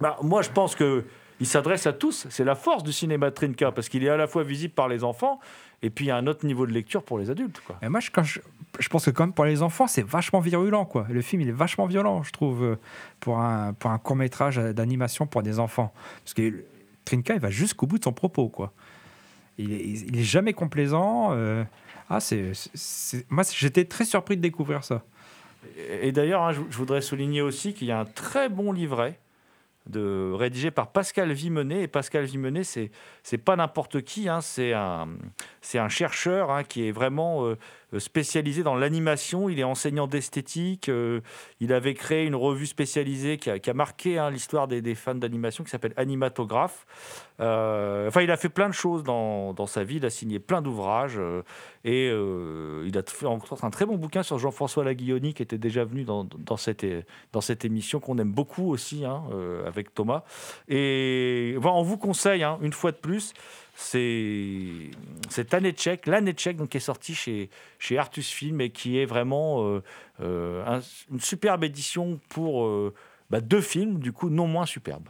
[0.00, 1.04] Bah, moi, je pense que
[1.40, 2.28] il s'adresse à tous.
[2.30, 4.86] C'est la force du cinéma de Trinka parce qu'il est à la fois visible par
[4.86, 5.40] les enfants
[5.82, 7.60] et puis il y a un autre niveau de lecture pour les adultes.
[7.66, 7.74] Quoi.
[7.82, 8.38] Et moi, je, quand je,
[8.78, 10.84] je pense que quand même pour les enfants, c'est vachement virulent.
[10.84, 11.04] Quoi.
[11.10, 12.76] Le film, il est vachement violent, je trouve, euh,
[13.18, 15.92] pour un, pour un court-métrage d'animation pour des enfants.
[16.22, 16.62] Parce que
[17.04, 18.48] Trinka, il va jusqu'au bout de son propos.
[18.48, 18.72] Quoi.
[19.58, 21.30] Il, est, il est jamais complaisant.
[21.32, 21.64] euh,
[22.08, 22.52] ah, c'est-
[23.30, 25.02] moi, j'étais très surpris de découvrir ça.
[26.02, 29.18] Et, d'ailleurs, hein, je, je voudrais souligner aussi qu'il y a un très bon livret
[29.88, 31.82] de, rédigé par Pascal Vimenet.
[31.82, 32.90] Et Pascal Vimenet, c'est
[33.22, 35.08] c'est pas n'importe qui, hein, c'est un,
[35.60, 37.56] c'est un chercheur hein, qui est vraiment euh,
[37.98, 39.48] spécialisé dans l'animation.
[39.48, 40.88] Il est enseignant d'esthétique.
[40.88, 41.20] euh,
[41.60, 45.70] il avait créé une revue spécialisée qui a, marqué hein, l'histoire des, fans d'animation qui
[45.70, 46.86] s'appelle Animatographe.
[47.40, 49.96] Euh, enfin, il a fait plein de choses dans, sa vie.
[49.96, 51.18] Il a signé plein d'ouvrages.
[51.18, 51.42] euh,
[51.86, 55.56] et euh, il a fait encore un très bon bouquin sur Jean-François Laguilloni qui était
[55.56, 60.24] déjà venu dans, cette, émission qu'on aime beaucoup aussi hein, euh, avec Thomas.
[60.68, 63.34] Et on vous conseille, hein, une fois de plus,
[63.78, 64.90] c'est
[65.28, 68.98] cette année tchèque, l'année tchèque donc, qui est sortie chez, chez Artus Film et qui
[68.98, 69.82] est vraiment euh,
[70.20, 70.80] euh, un-
[71.12, 72.94] une superbe édition pour euh,
[73.28, 75.08] bah, deux films, du coup non moins superbes.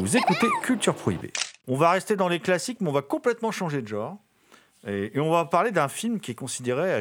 [0.00, 1.32] Vous écoutez Culture Prohibée.
[1.68, 4.18] On va rester dans les classiques, mais on va complètement changer de genre.
[4.86, 6.92] Et, on va parler d'un film qui est considéré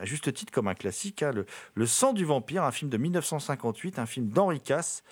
[0.00, 1.32] à, juste titre comme un classique, hein,
[1.74, 5.02] le, sang du vampire, un film de 1958, un film d'Henri Casse,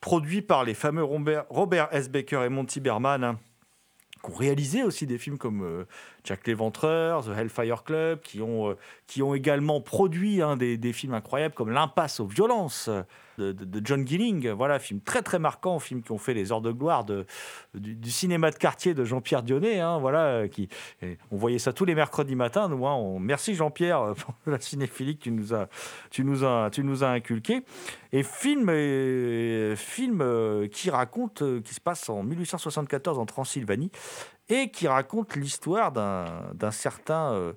[0.00, 2.08] produit par les fameux Robert, Robert S.
[2.08, 3.38] Baker et Monty Berman, hein,
[4.22, 5.84] qui ont réalisé aussi des films comme euh,
[6.24, 10.92] Jack l'Éventreur, The Hellfire Club, qui ont, euh, qui ont également produit hein, des, des
[10.92, 12.90] films incroyables comme L'Impasse aux violences
[13.40, 14.50] de, John Gilling.
[14.50, 18.50] Voilà, film très très marquant, film qui ont fait les heures de gloire du, cinéma
[18.50, 19.80] de quartier de Jean-Pierre Dionnet.
[19.80, 20.68] hein, voilà, euh, qui,
[21.02, 22.68] et on voyait ça tous les mercredis matins.
[22.68, 25.68] Nous, hein, merci Jean-Pierre euh, pour la cinéphilie que tu nous as,
[26.10, 27.62] tu nous as, tu nous as inculqué.
[28.12, 33.90] Et film, euh, film qui raconte, qui se passe en 1874 en Transylvanie
[34.50, 37.52] et qui raconte l'histoire d'un certain, euh,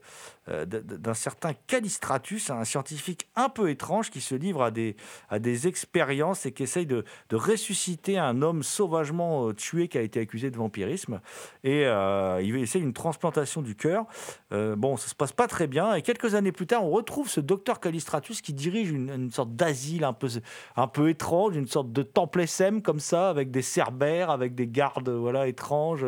[0.50, 4.96] euh, certain Callistratus, un scientifique un peu étrange qui se livre à des,
[5.30, 9.98] à des expériences et qui essaye de, de ressusciter un homme sauvagement euh, tué qui
[9.98, 11.20] a été accusé de vampirisme.
[11.64, 14.06] Et euh, il essaie une transplantation du cœur.
[14.52, 15.94] Euh, bon, ça se passe pas très bien.
[15.96, 20.04] Et quelques années plus tard, on retrouve ce docteur Callistratus qui dirige une, sorte d'asile
[20.04, 20.28] un peu,
[20.76, 24.68] un peu étrange, une sorte de temple SM comme ça, avec des cerbères, avec des
[24.68, 26.06] gardes voilà, étranges,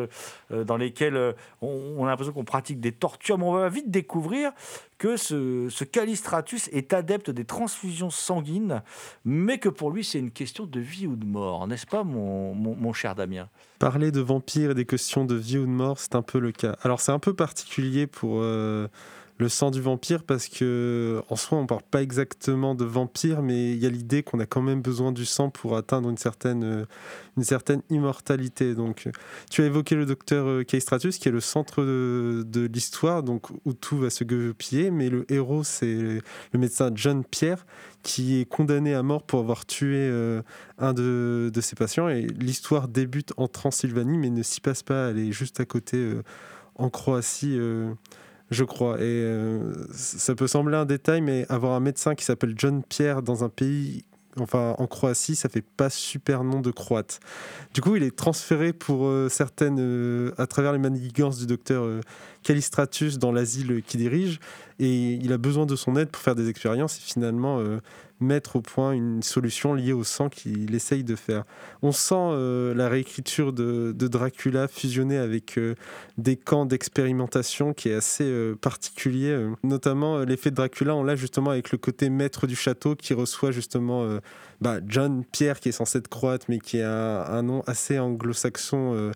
[0.52, 3.38] euh, dans lesquels euh, on, a l'impression qu'on pratique des tortures.
[3.38, 4.52] Mais on va vite découvrir
[4.98, 8.82] que ce, ce Callistratus est adepte des transfusions sanguines,
[9.24, 11.66] mais que pour lui, c'est une question de vie ou de mort.
[11.66, 13.48] N'est-ce pas, mon cher Damien?
[13.78, 16.52] Parler de vampires et des questions de vie ou de mort, c'est un peu le
[16.52, 16.76] cas.
[16.82, 18.88] Alors c'est un peu particulier pour euh,
[19.38, 23.72] le sang du vampire parce que en soi on parle pas exactement de vampire, mais
[23.72, 26.64] il y a l'idée qu'on a quand même besoin du sang pour atteindre une certaine,
[26.64, 28.74] euh, immortalité.
[28.74, 29.12] Donc euh,
[29.50, 33.72] tu as évoqué le docteur euh, Caistratus qui est le centre de, l'histoire, donc où
[33.72, 36.22] tout va se goupiller, mais le héros c'est
[36.52, 37.64] le médecin John Pierre
[38.06, 40.40] qui est condamné à mort pour avoir tué euh,
[40.78, 42.08] un de, ses patients.
[42.08, 45.10] Et l'histoire débute en Transylvanie, mais ne s'y passe pas.
[45.10, 46.22] Elle est juste à côté, euh,
[46.76, 47.92] en Croatie, euh,
[48.50, 48.96] je crois.
[48.98, 53.22] Et euh, ça peut sembler un détail, mais avoir un médecin qui s'appelle John Pierre
[53.22, 54.04] dans un pays,
[54.38, 57.20] enfin en Croatie, ça fait pas super nom de croate.
[57.74, 62.00] Du coup, il est transféré pour euh, certaines, euh, à travers les manigances du docteur
[62.42, 64.40] Callistratus dans l'asile qu'il dirige,
[64.78, 67.78] et il a besoin de son aide pour faire des expériences et finalement euh,
[68.20, 71.44] mettre au point une solution liée au sang qu'il essaye de faire.
[71.82, 75.74] On sent euh, la réécriture de, Dracula fusionnée avec euh,
[76.18, 81.72] des camps d'expérimentation qui est assez particulier, notamment l'effet de Dracula, on l'a justement avec
[81.72, 84.06] le côté maître du château qui reçoit justement
[84.60, 89.12] bah, John Pierre qui est censé être croate mais qui a un nom assez anglo-saxon.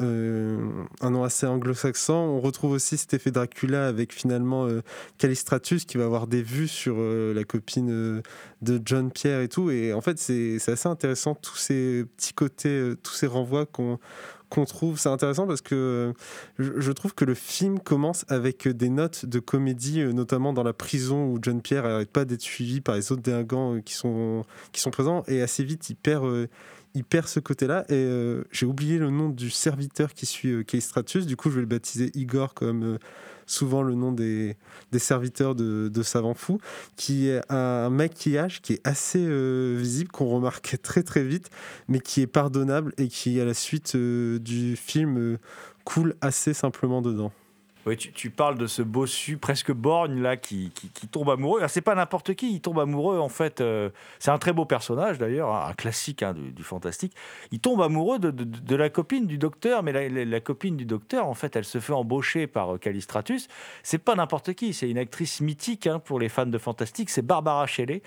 [0.00, 2.14] Euh, un nom assez anglo-saxon.
[2.14, 4.80] On retrouve aussi cet effet Dracula avec finalement euh,
[5.18, 8.22] Callistratus qui va avoir des vues sur euh, la copine
[8.62, 9.70] de John Pierre et tout.
[9.70, 14.98] Et en fait, c'est assez intéressant tous ces petits côtés, tous ces renvois qu'on trouve.
[14.98, 16.14] C'est intéressant parce que
[16.58, 21.26] je, trouve que le film commence avec des notes de comédie, notamment dans la prison
[21.26, 23.22] où John Pierre n'arrête pas d'être suivi par les autres
[23.88, 25.22] sont, qui sont présents.
[25.28, 26.48] Et assez vite, il perd.
[26.94, 30.62] Il perd ce côté-là et euh, j'ai oublié le nom du serviteur qui suit euh,
[30.62, 31.26] Callistratus.
[31.26, 32.98] Du coup, je vais le baptiser Igor comme euh,
[33.46, 34.56] souvent le nom des,
[34.92, 36.60] des serviteurs de, de Savant Fou,
[36.96, 41.50] qui a un maquillage qui est assez euh, visible, qu'on remarque très très vite,
[41.88, 45.38] mais qui est pardonnable et qui, à la suite du film,
[45.84, 47.32] coule assez simplement dedans.
[47.84, 51.62] Oui, tu, parles de ce bossu presque borgne là qui, qui, tombe amoureux.
[51.66, 53.60] C'est pas n'importe qui, il tombe amoureux en fait.
[53.60, 53.90] euh,
[54.20, 57.12] c'est un très beau personnage d'ailleurs, un classique hein, du, fantastique.
[57.50, 61.56] Il tombe amoureux de, la copine du docteur, mais la, copine du docteur en fait,
[61.56, 63.48] elle se fait embaucher par euh, Callistratus.
[63.82, 67.10] C'est pas n'importe qui, c'est une actrice mythique hein, pour les fans de fantastique.
[67.10, 68.02] C'est Barbara Shelley,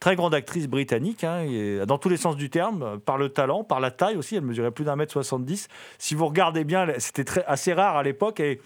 [0.00, 3.28] très grande actrice britannique, hein, et dans tous les sens du terme, euh, par le
[3.28, 4.34] talent, par la taille aussi.
[4.34, 5.68] Elle mesurait plus d'un mètre 70.
[5.98, 8.60] Si vous regardez bien, c'était très assez rare à l'époque et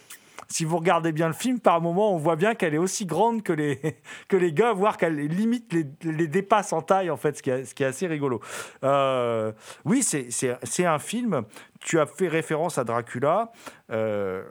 [0.49, 3.43] si vous regardez bien le film, par moment, on voit bien qu'elle est aussi grande
[3.43, 3.81] que les,
[4.29, 7.51] que les gars, voire qu'elle limite les, les dépasse en taille, en fait, ce qui
[7.83, 8.41] est, assez rigolo.
[8.83, 9.53] Euh,
[9.85, 11.43] oui, c'est un film.
[11.81, 13.53] Tu as fait référence à Dracula.
[13.91, 14.43] Euh,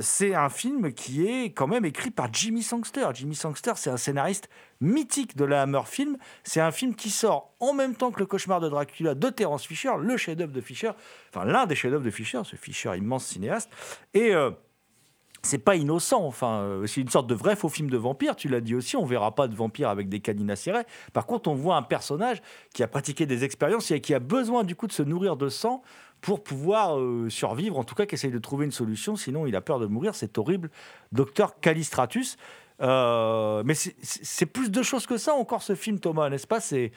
[0.00, 3.06] c'est un film qui est quand même écrit par Jimmy Sangster.
[3.12, 4.48] Jimmy Sangster, c'est un scénariste
[4.80, 6.16] mythique de la Hammer Film.
[6.44, 9.66] C'est un film qui sort en même temps que Le cauchemar de Dracula de Terence
[9.66, 10.90] Fisher, le chef-d'œuvre de Fisher,
[11.34, 13.70] enfin l'un des chefs-d'œuvre de Fisher, ce Fisher immense cinéaste.
[14.14, 14.50] Et euh,
[15.42, 16.22] c'est pas innocent.
[16.24, 18.36] Enfin, euh, c'est une sorte de vrai faux film de vampire.
[18.36, 18.96] Tu l'as dit aussi.
[18.96, 20.84] On verra pas de vampire avec des canines acérées.
[21.12, 22.42] Par contre, on voit un personnage
[22.74, 25.48] qui a pratiqué des expériences et qui a besoin du coup de se nourrir de
[25.48, 25.82] sang
[26.20, 27.78] pour pouvoir euh, survivre.
[27.78, 29.16] En tout cas, qui essaye de trouver une solution.
[29.16, 30.14] Sinon, il a peur de mourir.
[30.14, 30.70] C'est horrible.
[31.12, 32.36] Docteur Callistratus.
[32.82, 36.60] Euh, mais c'est- plus de choses que ça encore ce film, Thomas, n'est-ce pas?
[36.60, 36.92] C'est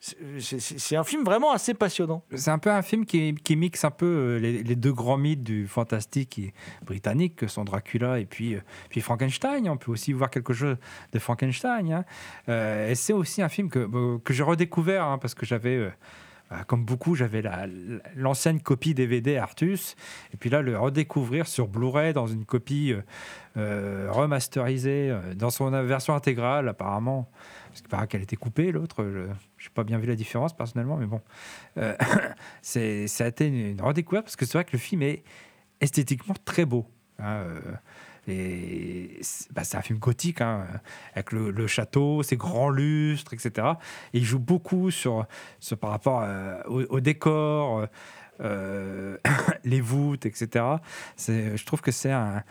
[0.00, 2.22] c'est un film vraiment assez passionnant.
[2.34, 5.66] C'est un peu un film qui, mixe un peu euh, les, deux grands mythes du
[5.66, 9.68] fantastique britannique, que sont Dracula et puis, euh, puis Frankenstein.
[9.68, 10.76] On peut aussi voir quelque chose
[11.12, 11.92] de Frankenstein.
[11.92, 12.04] hein.
[12.48, 15.76] Euh, et c'est aussi un film que, euh, que j'ai redécouvert, hein, parce que j'avais,
[15.76, 15.90] euh,
[16.68, 17.66] comme beaucoup, j'avais la-
[18.14, 19.96] l'ancienne copie DVD Artus.
[20.32, 23.02] Et puis là, le redécouvrir sur Blu-ray dans une copie euh,
[23.56, 27.28] euh, remasterisée, euh, dans son version intégrale, apparemment.
[27.68, 29.04] Parce qu'il paraît qu'elle était coupée, l'autre.
[29.58, 31.20] Je n'ai pas bien vu la différence personnellement, mais bon.
[31.76, 31.96] Euh,
[32.62, 35.22] c'est, ça a été une, redécouverte parce que c'est vrai que le film est
[35.80, 36.86] esthétiquement très beau.
[37.18, 37.60] hein, euh,
[38.30, 40.66] et c'est, bah, c'est un film gothique, hein,
[41.14, 43.68] avec le, château, ses grands lustres, etc.
[44.12, 45.26] Et il joue beaucoup sur,
[45.60, 47.88] sur par rapport euh, au, au décor,
[48.40, 49.16] euh,
[49.64, 50.64] les voûtes, etc.
[51.16, 52.42] Je trouve que c'est un,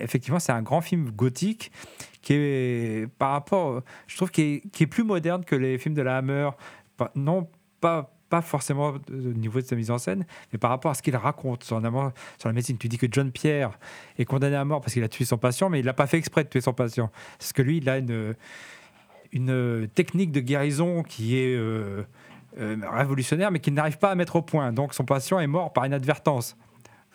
[0.00, 1.72] effectivement c'est un grand film gothique
[2.22, 6.18] qui est par rapport, je trouve qui est plus moderne que les films de la
[6.18, 6.50] Hammer.
[7.14, 7.48] Non,
[7.80, 11.02] pas pas forcément au niveau de sa mise en scène, mais par rapport à ce
[11.02, 12.76] qu'il raconte sur, la- médecine.
[12.78, 13.78] Tu dis que John Pierre
[14.18, 16.18] est condamné à mort parce qu'il a tué son patient, mais il l'a pas fait
[16.18, 17.10] exprès de tuer son patient.
[17.38, 18.34] Parce que lui, il a une,
[19.32, 22.02] une technique de guérison qui est euh,
[22.58, 24.72] euh, révolutionnaire, mais qu'il n'arrive pas à mettre au point.
[24.72, 26.56] Donc son patient est mort par inadvertance.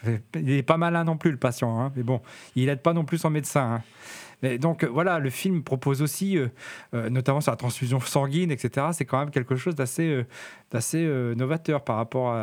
[0.06, 1.80] Il n'est pas malin non plus, le patient.
[1.80, 1.91] hein.
[1.96, 2.22] Mais bon,
[2.56, 3.76] il n'aide pas non plus son médecin.
[3.76, 3.82] hein.
[4.41, 8.88] Mais donc euh, voilà, le film propose aussi, euh, notamment sur la transfusion sanguine, etc.
[8.91, 10.24] C'est quand même quelque chose d'assez
[11.38, 12.36] novateur par rapport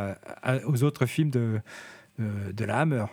[0.67, 1.61] aux autres films de,
[2.19, 3.05] de, la Hammer.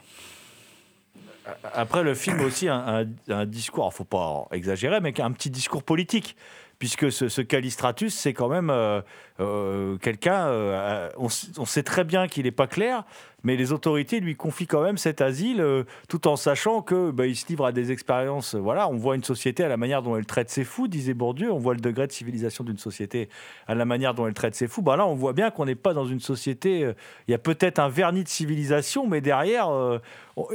[1.73, 5.49] Après, le film a aussi un, un- un discours, faut pas exagérer, mais un petit
[5.49, 6.35] discours politique.
[6.79, 9.01] Puisque ce, Callistratus, c'est quand même euh,
[9.39, 10.47] euh, quelqu'un.
[10.47, 13.03] euh, on sait très bien qu'il n'est pas clair,
[13.43, 17.27] mais les autorités lui confient quand même cet asile, euh, tout en sachant que bah,
[17.27, 18.55] il se livre à des expériences.
[18.55, 21.13] euh, Voilà, on voit une société à la manière dont elle traite ses fous, disait
[21.13, 21.51] Bourdieu.
[21.51, 23.29] On voit le degré de civilisation d'une société
[23.67, 24.81] à la manière dont elle traite ses fous.
[24.81, 26.83] Bah là, on voit bien qu'on n'est pas dans une société.
[26.83, 26.93] euh,
[27.27, 29.99] Il y a peut-être un vernis de civilisation, mais derrière, on-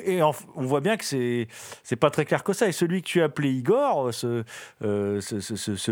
[0.04, 1.48] et on voit bien que c'est
[1.82, 2.68] c'est pas très clair que ça.
[2.68, 4.44] Et celui que tu appelé Igor, ce,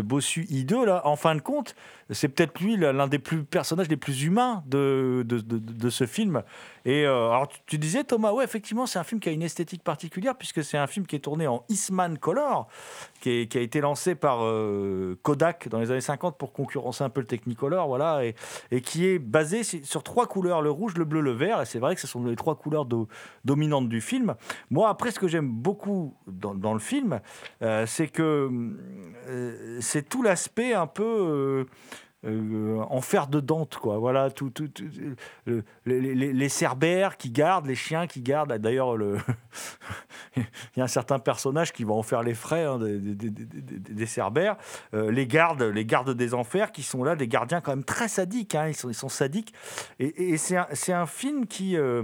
[0.01, 1.75] bossu hideux là, en fin de compte,
[2.09, 5.25] c'est peut-être lui l'un des personnages les plus humains de
[5.89, 6.43] ce film.
[6.85, 9.83] Et euh, alors tu, disais Thomas, ouais effectivement c'est un film qui a une esthétique
[9.83, 12.67] particulière puisque c'est un film qui est tourné en Eastman Color,
[13.19, 17.21] qui, a été lancé par euh, Kodak dans les années 50 pour concurrencer un peu
[17.21, 21.31] le Technicolor, voilà, et, qui est basé sur trois couleurs, le rouge, le bleu, le
[21.31, 21.61] vert.
[21.61, 23.07] Et c'est vrai que ce sont les trois couleurs do-
[23.45, 24.35] dominantes du film.
[24.69, 27.19] Moi après ce que j'aime beaucoup dans, le film,
[27.61, 28.49] euh, c'est que
[29.79, 31.65] c'est tout l'aspect un peu
[32.23, 33.97] euh, euh, en fer de dente, quoi.
[33.97, 34.85] Voilà, tout, tout, tout-
[35.45, 38.53] le- les, cerbères qui gardent, les chiens qui gardent.
[38.53, 39.17] D'ailleurs, le...
[40.35, 40.43] il
[40.77, 44.55] y a un certain personnage qui va en faire les frais hein, des, cerbères.
[44.93, 48.07] Euh, les gardes, les gardes des enfers, qui sont là, des gardiens quand même très
[48.07, 48.53] sadiques.
[48.53, 49.53] hein, ils, sont, sadiques.
[49.97, 52.03] Et, c'est un, film qui, euh,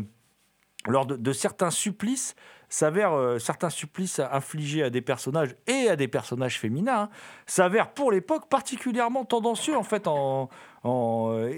[0.87, 2.35] lors de certains supplices,
[2.69, 7.09] s'avère euh, certains supplices infligés à des personnages et à des personnages féminins hein,
[7.45, 10.49] s'avèrent pour l'époque particulièrement tendancieux en fait en,
[10.85, 11.51] euh,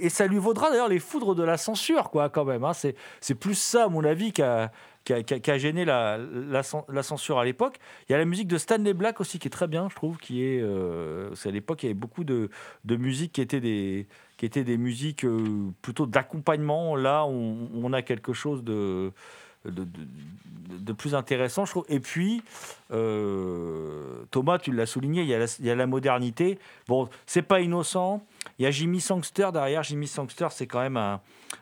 [0.00, 2.72] et, ça lui vaudra d'ailleurs les foudres de la censure quoi quand même hein.
[2.72, 4.70] c'est plus ça à mon avis qui a
[5.04, 7.76] qui a, gêné la, la, cen- la censure à l'époque.
[8.08, 10.16] Il y a la musique de Stanley Black aussi qui est très bien, je trouve,
[10.16, 12.48] qui est, euh, à l'époque il y avait beaucoup de,
[12.84, 14.06] de musiques qui étaient des,
[14.38, 16.96] qui étaient des musiques euh, plutôt d'accompagnement.
[16.96, 19.12] Là, on, on a quelque chose de,
[19.64, 21.84] de, de- plus intéressant, je trouve.
[21.88, 22.42] Et puis,
[23.08, 26.58] euh, Thomas, tu l'as souligné, il y, a la, il y a la modernité.
[26.88, 28.22] Bon, c'est pas innocent.
[28.58, 29.82] Il y a Jimmy Sangster derrière.
[29.82, 31.20] Jimmy Sangster, c'est quand même un,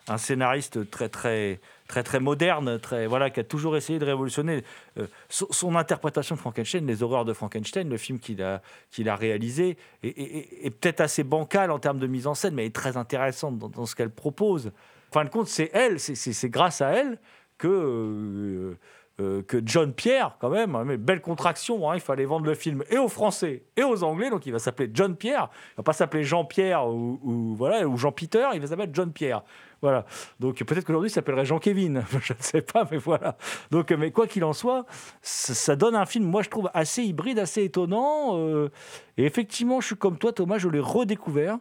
[0.09, 4.65] un scénariste très, très, très, très moderne, très, voilà, qui a toujours essayé de révolutionner
[4.99, 8.61] euh, son, son interprétation de Frankenstein, les horreurs de Frankenstein, le film qu'il a,
[8.91, 12.55] qu'il a réalisé, est, est- est- peut-être assez bancal en termes de mise en scène,
[12.55, 14.69] mais est très intéressante dans, dans ce qu'elle propose.
[15.11, 17.19] En fin de compte, c'est elle, c'est grâce à elle
[17.63, 18.75] que, euh,
[19.21, 22.55] euh, que John Pierre, quand même, hein, mais belle contraction, hein, il fallait vendre le
[22.55, 25.83] film et aux Français et aux Anglais, donc il va s'appeler John Pierre, il va
[25.85, 29.45] pas s'appeler Jean-Pierre ou, ou, voilà, ou Jean-Peter, il va s'appeler John Pierre.
[29.81, 30.07] Voilà.
[30.41, 33.37] Donc peut-être qu'aujourd'hui il s'appellerait Jean-Kévin, je ne sais pas, mais voilà.
[33.71, 34.87] Donc, mais quoi qu'il en soit,
[35.21, 38.37] ça, donne un film, moi je trouve, assez hybride, assez étonnant.
[38.39, 38.71] euh,
[39.19, 41.59] et effectivement, je suis comme toi, Thomas, je l'ai redécouvert.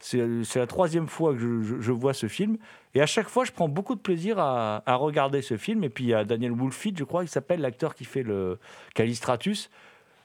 [0.00, 1.38] C'est la troisième fois que
[1.80, 2.56] je vois ce film.
[2.94, 5.84] Et à chaque fois, je prends beaucoup de plaisir à, regarder ce film.
[5.84, 8.58] Et puis il y a Daniel Woolfit, je crois, il s'appelle l'acteur qui fait le
[8.94, 9.70] Callistratus,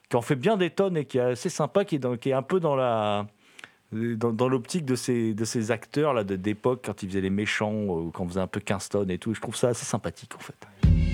[0.09, 2.41] qui en fait bien des tonnes et qui est assez sympa, qui est, qui un
[2.41, 3.27] peu dans la
[3.91, 8.11] dans, l'optique de ces, de ces acteurs là d'époque quand ils faisaient les méchants, euh,
[8.11, 9.33] quand on faisait un peu Kingston et tout.
[9.33, 11.06] Je trouve ça assez sympathique en fait.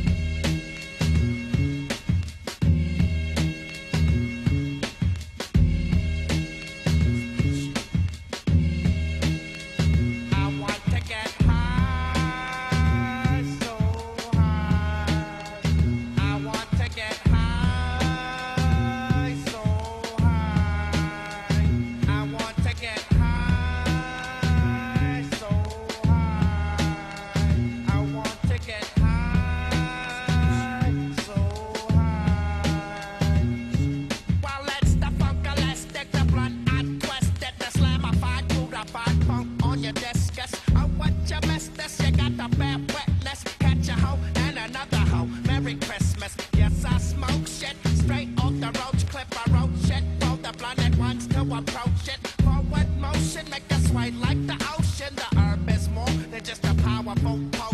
[56.54, 57.73] Just a powerful potion.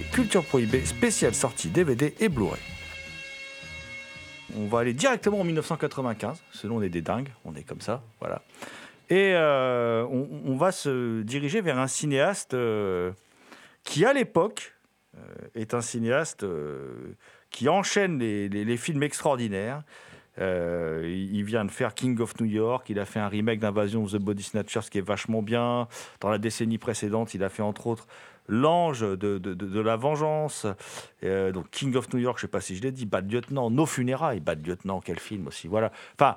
[0.00, 2.60] Culture Prohibée, spéciale sortie DVD et Blu-ray.
[4.56, 8.02] On va aller directement en 1995, selon on est des dingues, on est comme ça,
[8.20, 8.42] voilà.
[9.10, 13.12] Et euh, on, va se diriger vers un cinéaste euh,
[13.84, 14.74] qui, à l'époque,
[15.16, 15.20] euh,
[15.54, 16.46] est un cinéaste
[17.50, 19.82] qui enchaîne les films extraordinaires.
[20.38, 24.04] Euh, il vient de faire King of New York, il a fait un remake d'Invasion
[24.04, 25.88] of the Body Snatchers qui est vachement bien.
[26.20, 28.06] Dans la décennie précédente, il a fait entre autres
[28.48, 30.66] L'Ange de, la Vengeance,
[31.24, 33.70] Euh, donc King of New York, je sais pas si je l'ai dit, Bad Lieutenant,
[33.70, 35.92] Nos Funérailles, Bad Lieutenant, quel film aussi, voilà.
[36.18, 36.36] Enfin,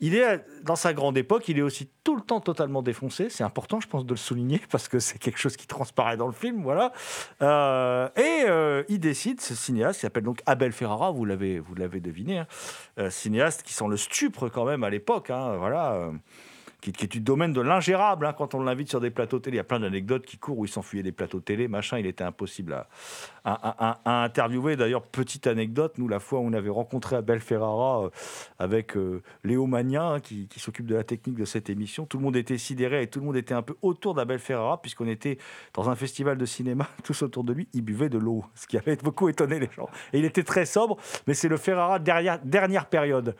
[0.00, 3.28] il est dans sa grande époque, il est aussi tout le temps totalement défoncé.
[3.28, 6.26] C'est important, je pense, de le souligner parce que c'est quelque chose qui transparaît dans
[6.26, 6.92] le film, voilà.
[7.42, 11.74] Euh, et euh, il décide, ce cinéaste, qui s'appelle donc Abel Ferrara, vous l'avez, vous
[11.74, 12.46] l'avez deviné, hein,
[12.98, 16.10] euh, cinéaste qui sent le stupre quand même à l'époque, hein, voilà.
[16.80, 18.26] Qui, est du domaine de l'ingérable.
[18.26, 20.58] hein, quand on l'invite sur des plateaux télé, il y a plein d'anecdotes qui courent
[20.58, 21.98] où il s'enfuyait des plateaux télé, machin.
[21.98, 22.86] Il était impossible
[23.44, 24.76] à, interviewer.
[24.76, 28.10] D'ailleurs, petite anecdote, nous, la fois où on avait rencontré Abel Ferrara euh,
[28.58, 32.18] avec euh, Léo Magnin, hein, qui, qui s'occupe de la technique de cette émission, tout
[32.18, 35.08] le monde était sidéré et tout le monde était un peu autour d'Abel Ferrara, puisqu'on
[35.08, 35.38] était
[35.74, 38.76] dans un festival de cinéma, tous autour de lui, il buvait de l'eau, ce qui
[38.76, 39.88] avait beaucoup étonné les gens.
[40.12, 43.34] Et il était très sobre, mais c'est le Ferrara dernière, dernière période.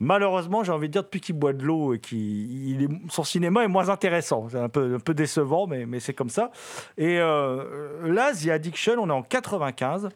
[0.00, 3.68] Malheureusement, j'ai envie de dire, depuis qu'il boit de l'eau et qu'il son cinéma est
[3.68, 4.48] moins intéressant.
[4.48, 6.50] C'est un peu, un peu décevant, mais, mais c'est comme ça.
[6.96, 10.08] Et euh, là, The Addiction, on est en 95.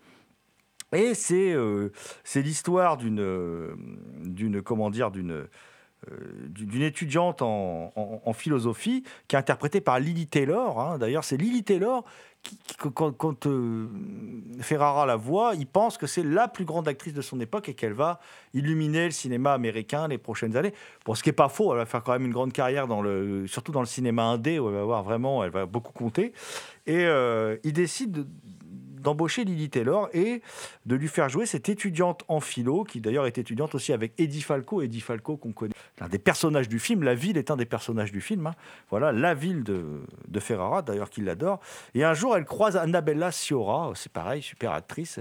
[0.93, 1.91] Et c'est euh,
[2.23, 3.75] c'est l'histoire d'une euh,
[4.25, 5.47] d'une comment dire d'une
[6.49, 10.81] d'une étudiante en, philosophie qui est interprétée par Lily Taylor.
[10.81, 10.99] hein.
[10.99, 12.05] D'ailleurs, c'est Lily Taylor
[12.45, 13.89] qui, quand, euh,
[14.61, 17.75] Ferrara la voit, il pense que c'est la plus grande actrice de son époque et
[17.75, 18.21] qu'elle va
[18.53, 20.75] illuminer le cinéma américain les prochaines années.
[21.07, 23.01] Bon, ce qui n'est pas faux, elle va faire quand même une grande carrière, dans
[23.01, 26.33] le, surtout dans le cinéma indé, où elle va avoir vraiment, elle va beaucoup compter.
[26.87, 28.27] Et euh, il décide de-
[29.05, 30.43] d'embaucher Lily Taylor et
[30.87, 34.43] de lui faire jouer cette étudiante en philo, qui d'ailleurs est étudiante aussi avec Eddie
[34.43, 34.83] Falco.
[34.83, 37.05] Eddie Falco, qu'on connaît, l'un des personnages du film.
[37.05, 38.49] La ville est un des personnages du film.
[38.49, 38.55] hein.
[38.91, 41.61] Voilà, la ville de, de Ferrara, d'ailleurs, qu'il l'adore.
[41.95, 45.21] Et un jour, elle croise Annabella Sciorra, c'est pareil, super actrice.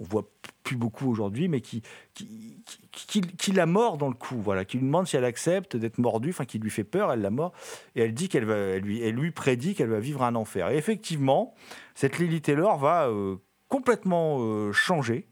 [0.00, 0.28] On voit
[0.62, 1.82] plus beaucoup aujourd'hui, mais qui,
[2.14, 5.98] qui, qui, la mord dans le cou, voilà, qui lui demande si elle accepte d'être
[5.98, 7.52] mordue, enfin qui lui fait peur, elle la mord,
[7.96, 10.68] et elle dit qu'elle va, elle lui, elle lui prédit qu'elle va vivre un enfer.
[10.70, 11.54] Et effectivement,
[11.94, 13.36] cette Lily Taylor va euh,
[13.68, 15.26] complètement euh, changer,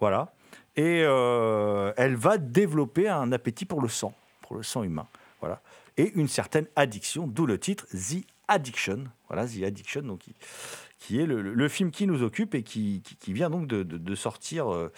[0.00, 0.32] voilà,
[0.74, 5.06] et euh, elle va développer un appétit pour le sang, pour le sang humain,
[5.40, 5.60] voilà,
[5.98, 10.22] et une certaine addiction, d'où le titre The Addiction, voilà, The Addiction, donc
[10.98, 14.92] qui, est le, film qui nous occupe et qui, vient donc de, sortir euh,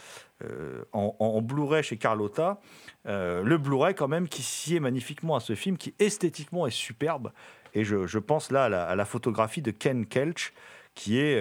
[0.45, 2.61] euh, en, Blu-ray chez Carlotta.
[3.07, 7.33] Euh, le Blu-ray quand même qui sied magnifiquement à ce film, qui esthétiquement est superbe.
[7.75, 10.53] Et je, pense là à la, photographie de Ken Kelch,
[10.95, 11.41] qui est,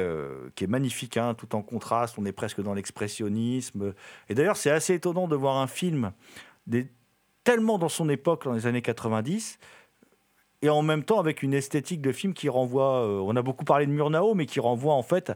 [0.55, 3.93] qui est magnifique, hein, tout en contraste, on est presque dans l'expressionnisme.
[4.27, 6.11] Et d'ailleurs, c'est assez étonnant de voir un film
[6.67, 6.87] des-
[7.43, 9.57] tellement dans son époque, dans les années 90,
[10.61, 13.65] et en même temps avec une esthétique de film qui renvoie, euh, on a beaucoup
[13.65, 15.31] parlé de Murnau, mais qui renvoie en fait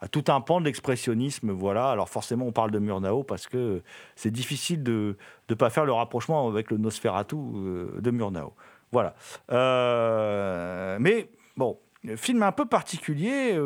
[0.00, 1.50] à tout un pan de l'expressionnisme.
[1.50, 1.90] Voilà.
[1.90, 3.82] Alors forcément, on parle de Murnau parce que
[4.14, 5.16] c'est difficile de
[5.48, 8.54] ne pas faire le rapprochement avec le Nosferatu euh, de Murnau.
[8.92, 9.14] Voilà.
[9.50, 11.78] Euh, mais bon,
[12.16, 13.58] film un peu particulier.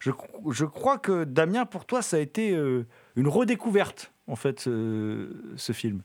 [0.00, 2.50] je, crois que Damien, pour toi, ça a été
[3.16, 6.02] une redécouverte, en fait, ce film.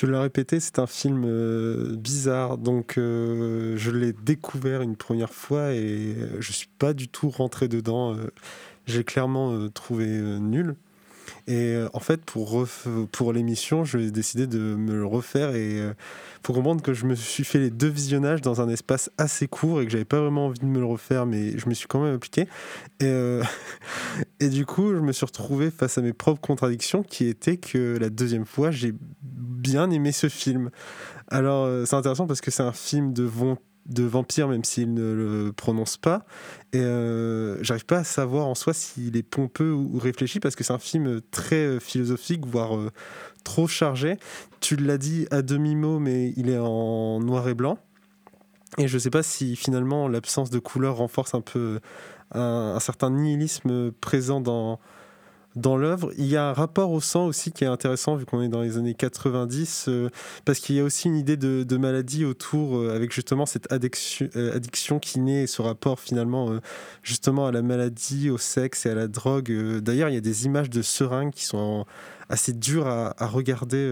[0.00, 5.34] Tu l'as répété, c'est un film euh, bizarre, donc euh, je l'ai découvert une première
[5.34, 8.16] fois et euh, je suis pas du tout rentré dedans.
[8.86, 10.76] J'ai clairement trouvé nul.
[11.46, 12.66] Et euh, en fait, pour,
[13.12, 15.94] pour l'émission, j'ai décidé de me le refaire et il
[16.46, 19.80] faut comprendre que je me suis fait les deux visionnages dans un espace assez court
[19.80, 22.02] et que j'avais pas vraiment envie de me le refaire, mais je me suis quand
[22.02, 22.42] même appliqué.
[23.00, 23.42] Et, euh,
[24.40, 27.98] et du coup, je me suis retrouvé face à mes propres contradictions qui étaient que
[28.00, 30.70] la deuxième fois, j'ai bien aimé ce film.
[31.28, 33.58] Alors, euh, c'est intéressant parce que c'est un film de, von-
[33.90, 36.24] de vampire, même s'il ne le prononce pas.
[36.72, 40.64] Et euh, j'arrive pas à savoir en soi s'il est pompeux ou, réfléchi parce que
[40.64, 42.90] c'est un film très euh, philosophique, voire euh,
[43.44, 44.16] trop chargé.
[44.60, 47.78] Tu l'as dit à demi-mot, mais il est en noir et blanc.
[48.78, 51.80] Et je sais pas si finalement l'absence de couleur renforce un peu
[52.32, 54.78] un certain nihilisme présent dans,
[55.56, 56.12] dans l'œuvre.
[56.16, 58.62] Il y a un rapport au sang aussi qui est intéressant vu qu'on est dans
[58.62, 60.08] les années 90, euh,
[60.44, 64.28] parce qu'il y a aussi une idée de, maladie autour euh, avec justement cette addiction,
[64.36, 66.60] euh, qui naît et ce rapport finalement
[67.02, 69.50] justement à la maladie, au sexe et à la drogue.
[69.80, 71.86] D'ailleurs, il y a des images de seringues qui sont
[72.28, 73.90] assez dures à, regarder,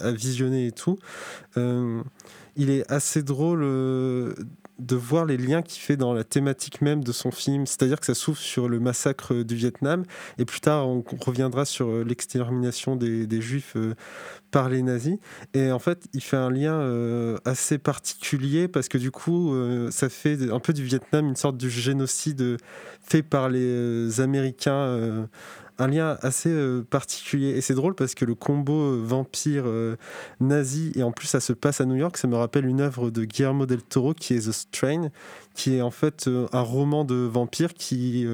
[0.00, 0.98] à visionner et tout.
[1.56, 3.64] Il est assez drôle
[4.80, 8.06] de voir les liens qu'il fait dans la thématique même de son film, c'est-à-dire que
[8.06, 10.04] ça s'ouvre sur le massacre du Vietnam,
[10.38, 13.94] et plus tard on reviendra sur euh, l'extermination des, juifs euh,
[14.50, 15.18] par les nazis.
[15.54, 19.54] Et en fait, il fait un lien euh, assez particulier parce que du coup,
[19.90, 22.56] ça fait un peu du Vietnam une sorte de génocide
[23.00, 25.28] fait par les Américains.
[25.80, 27.50] Un lien assez euh, particulier.
[27.50, 29.96] Et c'est drôle parce que le combo euh, vampire euh,
[30.38, 33.10] nazi et en plus ça se passe à New York ça me rappelle une œuvre
[33.10, 35.10] de Guillermo del Toro qui est The Strain
[35.54, 38.26] qui est en fait un roman de vampire qui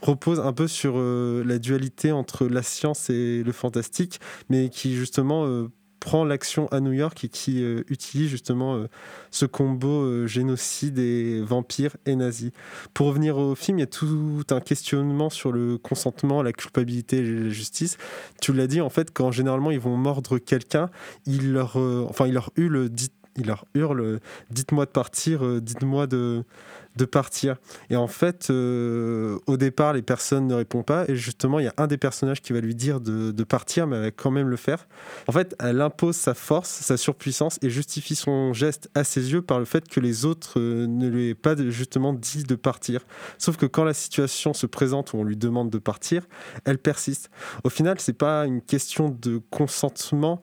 [0.00, 5.68] repose un peu sur la dualité entre la science et le fantastique mais qui justement
[6.00, 8.86] prend l'action à New York et qui euh, utilise justement euh,
[9.30, 12.52] ce combo euh, génocide et vampire et nazi.
[12.94, 17.18] Pour revenir au film, il y a tout un questionnement sur le consentement, la culpabilité
[17.18, 17.98] et la justice.
[18.40, 20.90] Tu l'as dit, en fait, quand généralement ils vont mordre quelqu'un,
[21.26, 24.18] ils leur, enfin, ils leur hurlent, dites il leur hurle
[24.48, 26.42] dites-moi de partir dites-moi de,
[26.96, 27.56] de partir.
[27.90, 31.04] Et en fait euh, au départ les personnes ne répondent pas.
[31.08, 33.86] Et justement il y a un des personnages qui va lui dire de, de partir
[33.86, 34.86] mais elle va quand même le faire.
[35.26, 39.42] En fait elle impose sa force sa surpuissance et justifie son geste à ses yeux
[39.42, 43.04] par le fait que les autres euh, ne lui aient pas justement dit de partir.
[43.38, 46.26] Sauf que quand la situation se présente où on lui demande de partir
[46.64, 47.30] elle persiste.
[47.64, 50.40] Au final c'est pas une question de consentement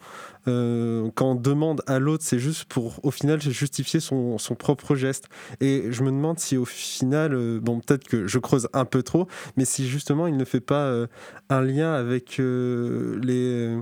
[0.47, 5.29] euh, quand on demande à l'autre, c'est juste pour, au final, justifier son, propre geste.
[5.61, 9.03] Et je me demande si, au final, euh, bon, peut-être que je creuse un peu
[9.03, 9.27] trop,
[9.57, 11.07] mais si justement il ne fait pas euh,
[11.49, 13.77] un lien avec les.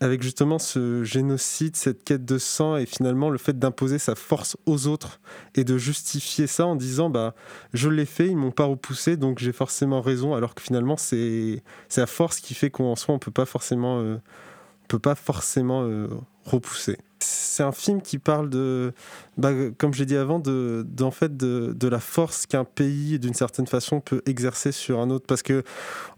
[0.00, 4.56] avec justement ce génocide, cette quête de sang et finalement le fait d'imposer sa force
[4.66, 5.20] aux autres
[5.54, 7.34] et de justifier ça en disant bah
[7.72, 11.62] je l'ai fait, ils m'ont pas repoussé donc j'ai forcément raison alors que finalement c'est
[11.88, 14.18] c'est la force qui fait qu'en soi on peut pas forcément
[14.92, 16.06] peut pas forcément euh,
[16.44, 16.98] repousser.
[17.22, 18.92] C'est un film qui parle de,
[19.36, 24.00] bah, comme j'ai dit avant, de, fait de, la force qu'un pays, d'une certaine façon,
[24.00, 25.26] peut exercer sur un autre.
[25.26, 25.62] Parce que,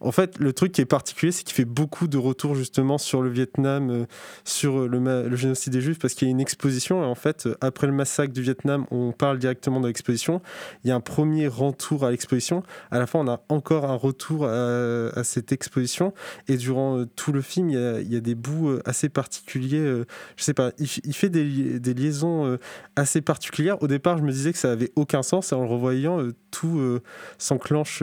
[0.01, 3.23] en fait, le truc qui est particulier, c'est qu'il fait beaucoup de retours justement sur
[3.23, 4.07] le Vietnam, euh,
[4.45, 7.03] sur le, ma- le génocide des Juifs, parce qu'il y a une exposition.
[7.03, 10.41] Et en fait, euh, après le massacre du Vietnam, on parle directement de l'exposition.
[10.85, 12.63] Il y a un premier retour à l'exposition.
[12.91, 16.13] À la fin, on a encore un retour à, cette exposition.
[16.49, 19.79] Et durant euh, tout le film, il y a, des bouts euh, assez particuliers.
[19.79, 22.59] euh, je sais pas, il, il fait des, li- des liaisons euh,
[22.97, 23.83] assez particulières.
[23.83, 25.53] Au départ, je me disais que ça avait aucun sens.
[25.53, 27.03] Et en le revoyant, euh, tout euh,
[27.39, 28.03] s'enclenche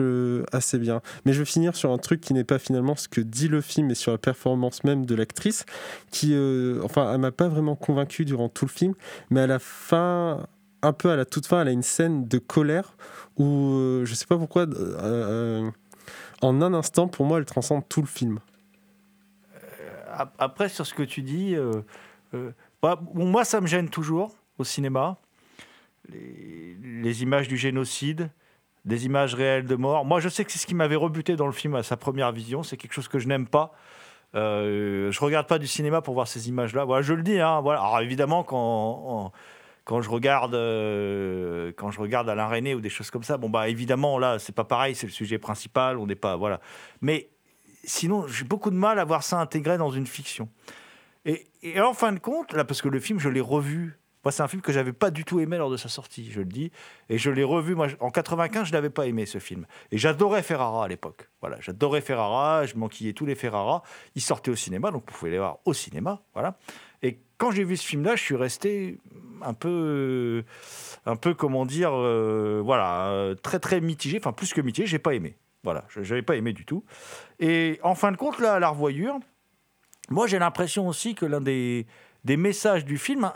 [0.52, 1.00] assez bien.
[1.24, 3.60] Mais je vais finir sur un truc qui n'est pas finalement ce que dit le
[3.60, 5.64] film, mais sur la performance même de l'actrice,
[6.10, 6.34] qui,
[6.82, 8.94] enfin, elle m'a pas vraiment convaincu durant tout le film.
[9.30, 10.46] Mais à la fin,
[10.82, 12.96] un peu à la toute fin, elle a une scène de colère
[13.38, 14.66] où euh, je sais pas pourquoi.
[16.42, 18.40] en un instant, pour moi, elle transcende tout le film.
[20.12, 21.56] Ap- Après, sur ce que tu dis,
[22.82, 25.16] bah, moi, ça me gêne toujours au cinéma.
[26.10, 28.30] Les, images du génocide,
[28.84, 30.04] des images réelles de mort.
[30.04, 32.32] Moi, je sais que c'est ce qui m'avait rebuté dans le film à sa première
[32.32, 32.64] vision.
[32.64, 33.72] C'est quelque chose que je n'aime pas.
[34.34, 36.84] Euh, je regarde pas du cinéma pour voir ces images-là.
[36.84, 37.38] Voilà, je le dis.
[37.38, 37.58] Hein.
[37.58, 39.30] Alors évidemment, quand,
[39.84, 43.48] quand je regarde, euh, quand je regarde Alain René ou des choses comme ça, bon
[43.48, 44.96] bah évidemment là, c'est pas pareil.
[44.96, 45.98] C'est le sujet principal.
[45.98, 46.60] On n'est pas voilà.
[47.00, 47.28] Mais
[47.84, 50.48] sinon, j'ai beaucoup de mal à voir ça intégré dans une fiction.
[51.24, 54.42] Et, en fin de compte, là, parce que le film, je l'ai revu Moi, c'est
[54.42, 56.70] un film que j'avais pas du tout aimé lors de sa sortie, je le dis.
[57.08, 59.66] Et je l'ai revu, moi, en 95, je l'avais pas aimé, ce film.
[59.90, 61.28] Et j'adorais Ferrara à l'époque.
[61.40, 63.82] Voilà, j'adorais Ferrara, je manquillais tous les Ferrara.
[64.14, 66.22] Ils sortaient au cinéma, donc vous pouvez les voir au cinéma.
[66.34, 66.58] Voilà.
[67.02, 68.98] Et quand j'ai vu ce film-là, je suis resté
[69.42, 70.44] un peu,
[71.04, 74.18] un peu, comment dire, euh, voilà, très, très mitigé.
[74.18, 75.36] Enfin, plus que mitigé, j'ai pas aimé.
[75.64, 76.84] Voilà, je n'avais pas aimé du tout.
[77.38, 79.18] Et en fin de compte, là, à la revoyure,
[80.12, 81.86] moi, j'ai l'impression aussi que l'un des,
[82.24, 83.30] messages du film,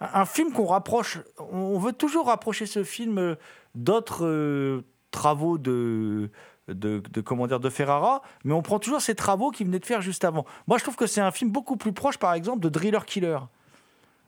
[0.00, 3.34] un, film qu'on rapproche, on veut toujours rapprocher ce film euh,
[3.74, 6.30] d'autres euh, travaux de,
[6.68, 9.86] de, de, comment dire, de Ferrara, mais on prend toujours ces travaux qu'il venait de
[9.86, 10.44] faire juste avant.
[10.66, 13.38] Moi, je trouve que c'est un film beaucoup plus proche, par exemple, de Driller Killer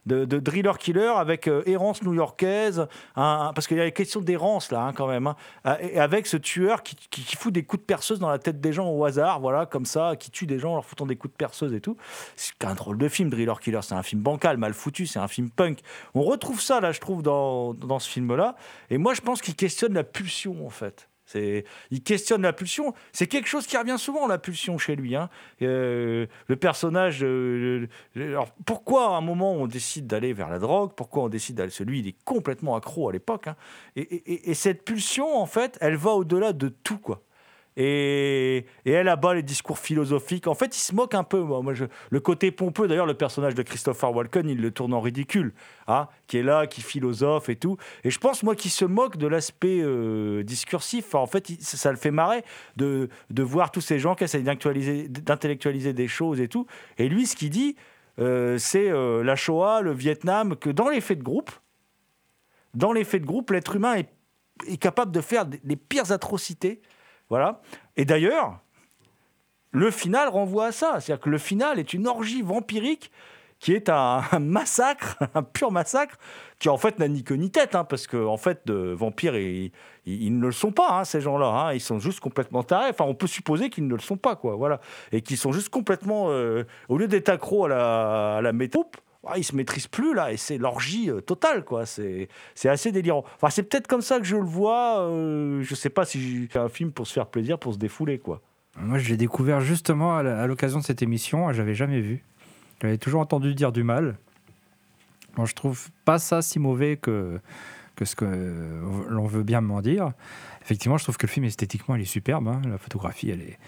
[0.07, 4.71] de, de driller killer avec euh, errance new-yorkaise, parce qu'il y a une question d'errance
[4.71, 5.37] là hein, quand même, hein,
[5.67, 8.61] euh, et avec ce tueur qui, qui, fout des coups de perceuse dans la tête
[8.61, 11.17] des gens au hasard, voilà, comme ça, qui tue des gens en leur foutant des
[11.17, 11.97] coups de perceuse et tout.
[12.37, 15.29] C'est un drôle de film, Driller Killer, c'est un film bancal, mal foutu, c'est un
[15.29, 15.81] film punk.
[16.15, 18.57] On retrouve ça là, je trouve, dans, dans ce film-là,
[18.91, 21.09] et moi je pense qu'il questionne la pulsion en fait.
[21.35, 22.95] Il questionne la pulsion.
[23.13, 25.17] C'est quelque chose qui revient souvent, la pulsion, chez lui.
[25.17, 25.31] Hein.
[25.63, 27.25] Euh, le personnage.
[27.25, 30.93] Euh, alors, pourquoi à un moment on décide d'aller vers la drogue?
[30.95, 31.71] Pourquoi on décide d'aller.
[31.71, 33.49] Celui, il est complètement accro à l'époque.
[33.49, 33.57] Hein.
[33.97, 37.24] Et, et, et, cette pulsion, en fait, elle va au-delà de tout, quoi.
[37.77, 40.47] Et, et, elle abat les discours philosophiques.
[40.47, 41.41] En fait, il se moque un peu.
[41.41, 41.75] Moi,
[42.11, 45.53] le côté pompeux, d'ailleurs, le personnage de Christopher Walken, il le tourne en ridicule,
[45.89, 47.77] hein, qui est là, qui philosophe et tout.
[48.05, 51.15] Et je pense, moi, qu'il se moque de l'aspect euh, discursif.
[51.15, 52.45] En fait, ça, le fait marrer
[52.77, 56.67] de, de voir tous ces gens qui essayent d'intellectualiser des choses et tout.
[56.99, 57.75] Et lui, ce qu'il dit,
[58.21, 61.51] euh, c'est euh, la Shoah, le Vietnam, que dans les faits de groupe,
[62.75, 64.09] dans les de groupe, l'être humain est,
[64.67, 66.81] est capable de faire des, des pires atrocités
[67.29, 67.61] voilà.
[67.97, 68.61] Et d'ailleurs,
[69.71, 71.01] le final renvoie à ça.
[71.01, 73.11] C'est-à-dire que le final est une orgie vampirique
[73.59, 76.17] qui est un, massacre, un pur massacre,
[76.59, 79.37] qui en fait n'a ni queue ni tête, hein, parce qu'en en fait, de vampires,
[79.37, 79.73] ils,
[80.07, 81.47] ils, ne le sont pas, hein, ces gens-là.
[81.47, 82.91] Hein, ils sont juste complètement tarés.
[82.91, 84.55] Enfin, on peut supposer qu'ils ne le sont pas, quoi.
[84.57, 84.81] Voilà.
[85.13, 86.27] Et qu'ils sont juste complètement.
[86.29, 88.53] Euh, au lieu d'être accro à la, à
[89.27, 91.87] ah, ils se maîtrisent plus là et c'est l'orgie euh, totale quoi.
[91.87, 93.25] C'est c'est assez délirant.
[93.37, 96.59] Enfin c'est peut-être comme ça que je le vois euh, je sais pas si j'ai
[96.59, 98.41] un film pour se faire plaisir pour se défouler quoi.
[98.77, 102.25] Moi je l'ai découvert justement à l'occasion de cette émission j'avais jamais vu.
[102.83, 104.17] J'avais toujours entendu dire du mal.
[105.37, 107.41] Moi je trouve pas ça si mauvais que
[107.97, 108.25] que ce que
[109.09, 110.13] l'on veut bien m'en dire.
[110.63, 112.61] Effectivement je trouve que le film esthétiquement il est superbe hein.
[112.69, 113.59] la photographie elle est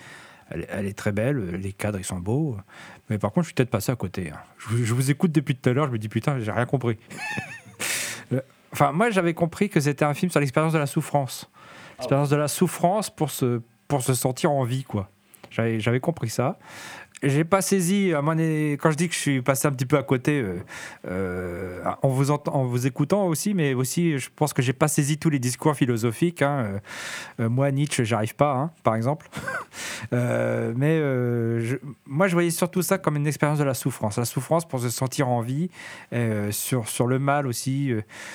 [0.50, 2.56] elle, est très belle, les cadres ils sont beaux.
[3.10, 4.30] Mais par contre, je suis peut-être passé à côté.
[4.30, 4.38] hein.
[4.58, 6.98] Je, je, vous écoute depuis tout à l'heure, je me dis putain, j'ai rien compris.
[8.72, 11.50] enfin, moi j'avais compris que c'était un film sur l'expérience de la souffrance.
[11.98, 15.08] L'expérience de la souffrance pour se, pour se sentir en vie, quoi.
[15.50, 16.58] J'avais compris ça
[17.22, 20.40] j'ai pas saisi, quand je dis que je suis passé un petit peu à côté,
[20.40, 20.58] euh,
[21.06, 25.16] euh, en, vous en vous écoutant aussi, mais aussi je pense que j'ai pas saisi
[25.16, 26.42] tous les discours philosophiques.
[26.42, 26.80] Hein.
[27.40, 29.28] Euh, moi, Nietzsche, j'arrive pas, hein, par exemple.
[30.12, 31.00] mais
[32.06, 34.18] moi, je voyais surtout ça comme une expérience de la souffrance.
[34.18, 35.70] La souffrance pour se sentir en vie,
[36.50, 37.92] sur, le mal aussi,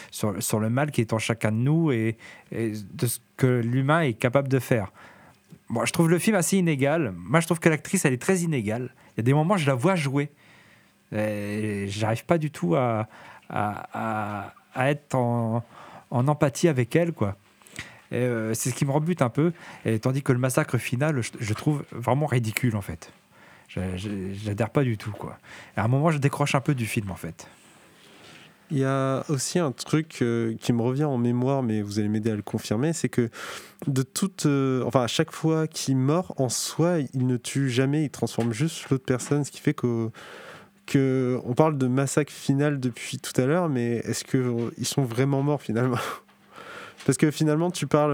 [0.09, 2.17] sur, le mal qui est en chacun de nous et
[2.51, 4.91] de ce que l'humain est capable de faire.
[5.71, 7.13] Bon, je trouve le film assez inégal.
[7.15, 8.93] Moi, je trouve que l'actrice, elle est très inégale.
[9.13, 10.29] Il y a des moments, je la vois jouer.
[11.13, 13.07] J'arrive pas du tout à,
[13.49, 15.63] à, à, être en,
[16.09, 17.37] en, empathie avec elle, quoi.
[18.11, 19.53] Euh, c'est ce qui me rebute un peu.
[19.85, 23.13] Et, tandis que le massacre final, je, je trouve vraiment ridicule, en fait.
[23.69, 25.37] J'adhère pas du tout, quoi.
[25.77, 27.47] À un moment, je décroche un peu du film, en fait.
[28.71, 32.07] Il y a aussi un truc euh, qui me revient en mémoire, mais vous allez
[32.07, 33.29] m'aider à le confirmer, c'est que
[33.85, 38.05] de toute, euh, enfin à chaque fois qu'il meurt en soi, il ne tue jamais,
[38.05, 40.09] il transforme juste l'autre personne, ce qui fait que,
[40.85, 44.87] que on parle de massacre final depuis tout à l'heure, mais est-ce que euh, ils
[44.87, 45.99] sont vraiment morts finalement?
[47.05, 48.13] Parce que finalement, tu parles,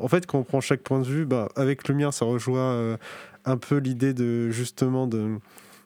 [0.00, 2.96] en fait, quand on prend chaque point de vue, bah, avec le mien, ça rejoint
[3.44, 5.40] un peu l'idée de justement de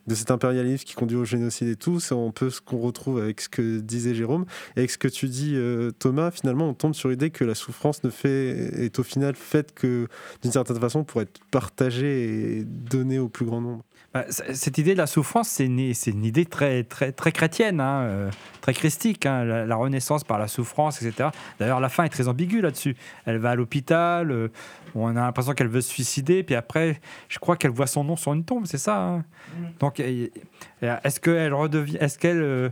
[0.07, 3.19] de cet impérialisme qui conduit au génocide et tout, c'est un peu ce qu'on retrouve
[3.19, 4.45] avec ce que disait Jérôme.
[4.77, 7.55] Et avec ce que tu dis, euh, Thomas, finalement, on tombe sur l'idée que la
[7.55, 10.09] souffrance ne fait, est au final faite que,
[10.43, 13.85] d'une certaine façon, pour être partagée et donnée au plus grand nombre.
[14.15, 18.03] Bah, cette idée de la souffrance, c'est une, une, idée très, très, très chrétienne, hein,
[18.03, 21.31] euh, très christique, hein, la, la, renaissance par la souffrance, etc.
[21.59, 22.95] D'ailleurs, la fin est très ambiguë là-dessus.
[23.27, 24.53] Elle va à l'hôpital, euh,
[24.95, 28.15] on a l'impression qu'elle veut se suicider, puis après, je crois qu'elle voit son nom
[28.15, 29.01] sur une tombe, c'est ça.
[29.01, 29.25] Hein?
[29.59, 29.65] Mmh.
[29.81, 32.69] Donc, est-ce qu'elle redevient, est-ce qu'elle, euh,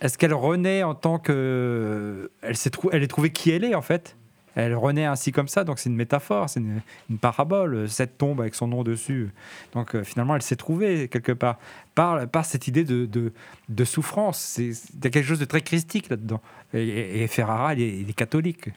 [0.00, 3.74] est-ce qu'elle renaît en tant que, elle s'est trou elle est trouvée qui elle est
[3.74, 4.16] en fait?
[4.54, 8.40] Elle renaît ainsi comme ça, donc c'est une métaphore, c'est une, parabole, euh, cette tombe
[8.40, 9.30] avec son nom dessus.
[9.72, 11.58] Donc euh, finalement, elle s'est trouvée quelque part
[11.94, 14.58] par, cette idée de, souffrance.
[14.58, 16.40] Il y a quelque chose de très christique là-dedans.
[16.72, 18.70] Et, Ferrara, il est, catholique.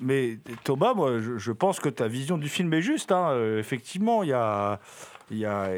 [0.00, 3.10] Mais Thomas, moi, je, je pense que ta vision du film est juste.
[3.10, 3.30] hein.
[3.30, 4.78] Euh, effectivement, il y a,
[5.30, 5.68] il y a,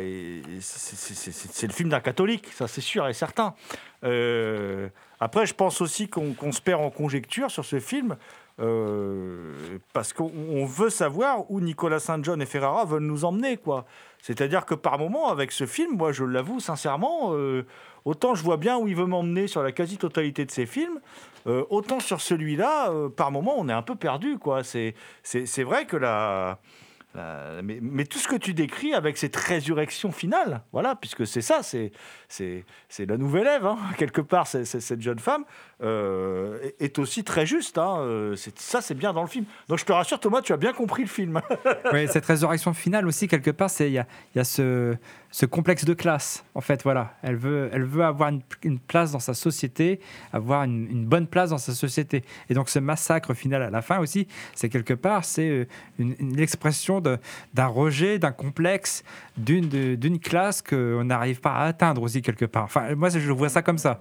[0.60, 3.54] c'est- le film d'un catholique, ça c'est sûr et certain.
[4.04, 4.88] Euh,
[5.18, 8.16] après, je pense aussi qu'on se perd en conjecture sur ce film.
[8.62, 13.56] euh, parce qu'on on veut savoir où Nicolas Saint John et Ferrara veulent nous emmener,
[13.56, 13.86] quoi.
[14.20, 17.64] C'est-à-dire que par moment, avec ce film, moi, je l'avoue sincèrement, euh,
[18.04, 21.00] autant je vois bien où il veut m'emmener sur la quasi-totalité de ses films,
[21.46, 24.62] autant sur celui-là, par moment, on est un peu perdu, quoi.
[24.62, 26.58] C'est vrai que la,
[27.14, 31.60] la- mais, tout ce que tu décris avec cette résurrection finale, voilà, puisque c'est ça,
[31.62, 31.92] c'est,
[32.98, 35.44] la nouvelle Ève, hein, quelque part, cette jeune femme,
[35.82, 37.78] euh, est, aussi très juste.
[37.78, 39.44] hein, euh, ça, c'est bien dans le film.
[39.68, 41.40] Donc je te rassure, Thomas, tu as bien compris le film.
[41.92, 44.94] Oui, cette résurrection finale aussi, quelque part, il y a ce,
[45.30, 46.44] ce complexe de classe.
[46.54, 48.30] En fait, voilà, elle veut, elle veut avoir
[48.62, 50.00] une, place dans sa société,
[50.32, 52.24] avoir une, bonne place dans sa société.
[52.48, 55.66] Et donc, ce massacre final à la fin aussi, c'est quelque part, c'est euh,
[55.98, 59.04] une, expression d'un rejet, d'un complexe,
[59.36, 62.64] d'une classe qu'on n'arrive pas à atteindre aussi quelque part.
[62.64, 64.00] Enfin, moi, je vois ça comme ça.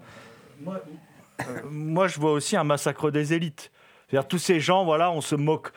[0.68, 3.72] Euh, moi, je vois aussi un massacre des élites.
[4.10, 5.72] C'est-à-dire tous ces gens, voilà, on se moque.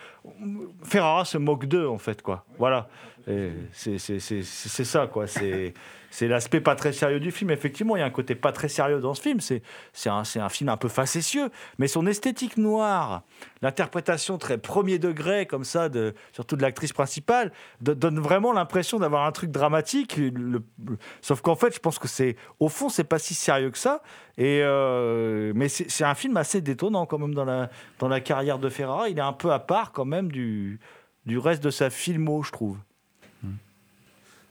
[0.85, 2.45] Ferrara se moque d'eux, en fait, quoi.
[2.59, 2.89] Voilà.
[3.73, 5.27] C'est ça, quoi.
[5.27, 5.75] C'est
[6.13, 7.51] c'est l'aspect pas très sérieux du film.
[7.51, 9.41] Effectivement, il y a un côté pas très sérieux dans ce film.
[9.41, 9.63] C'est
[10.11, 11.49] un, film un peu facétieux,
[11.79, 13.23] mais son esthétique noire,
[13.63, 15.89] l'interprétation très premier degré, comme ça,
[16.33, 17.51] surtout de l'actrice principale,
[17.81, 20.21] do- donne vraiment l'impression d'avoir un truc dramatique.
[21.23, 24.03] Sauf qu'en fait, je pense que c'est, au fond, c'est pas si sérieux que ça.
[24.37, 28.59] Et euh, mais c'est un film assez détonnant quand même dans la, dans la carrière
[28.59, 29.09] de Ferrara.
[29.09, 30.79] Il est un peu à part quand même du,
[31.25, 32.77] du reste de sa filmo, je trouve.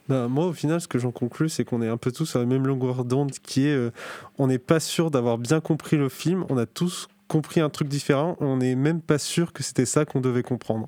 [0.10, 2.40] Bah, moi, au final, ce que j'en conclus, c'est qu'on est un peu tous sur
[2.40, 3.92] la même longueur d'onde, qui est, euh,
[4.38, 6.46] on n'est pas sûr d'avoir bien compris le film.
[6.50, 8.36] On a tous compris un truc différent.
[8.42, 10.88] On n'est même pas sûr que c'était ça qu'on devait comprendre.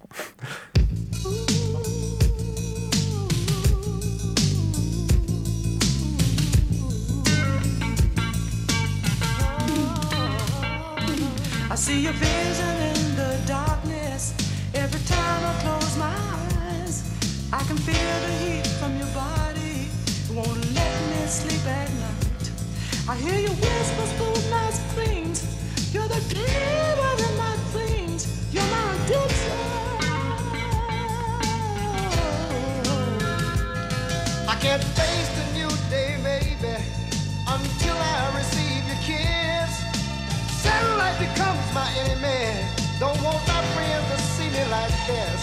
[11.72, 14.36] I see vision in the darkness
[14.76, 16.16] every time I close my
[16.76, 17.04] eyes.
[17.52, 18.53] I can feel the heat
[21.34, 22.46] sleep at night.
[23.10, 25.40] I hear your whispers through nice dreams.
[25.92, 28.22] You're the devil in my dreams.
[28.54, 29.62] You're my addiction.
[34.54, 36.76] I can't face the new day, maybe,
[37.56, 39.72] until I receive your kiss.
[40.62, 42.42] Satellite becomes my enemy.
[43.00, 45.40] Don't want my friends to see me like this.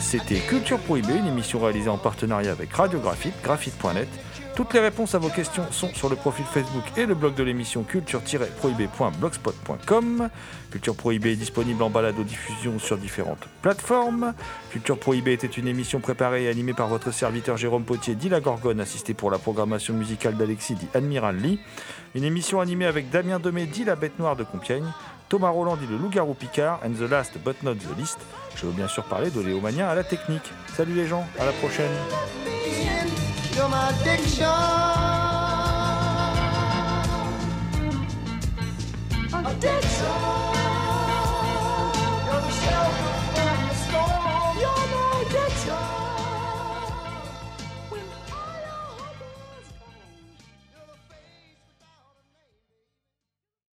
[0.00, 4.08] C'était Culture Prohibée, une émission réalisée en partenariat avec Radio Graphite, graphite.net.
[4.56, 7.42] Toutes les réponses à vos questions sont sur le profil Facebook et le blog de
[7.42, 10.30] l'émission culture-prohibée.blogspot.com.
[10.70, 14.32] Culture Prohibée est disponible en balado-diffusion sur différentes plateformes.
[14.70, 18.40] Culture Prohibée était une émission préparée et animée par votre serviteur Jérôme Potier, dit la
[18.40, 21.60] Gorgone, assisté pour la programmation musicale d'Alexis, dit Admiral Lee.
[22.14, 24.90] Une émission animée avec Damien Demé, dit la Bête Noire de Compiègne.
[25.28, 28.20] Thomas Roland dit le loup-garou Picard, and the last but not the least.
[28.56, 30.50] Je veux bien sûr parler de Léomania à la technique.
[30.74, 31.92] Salut les gens, à la prochaine.
[33.56, 34.44] You're my addiction.
[39.32, 40.06] Addiction.
[42.26, 43.15] You're the shelter.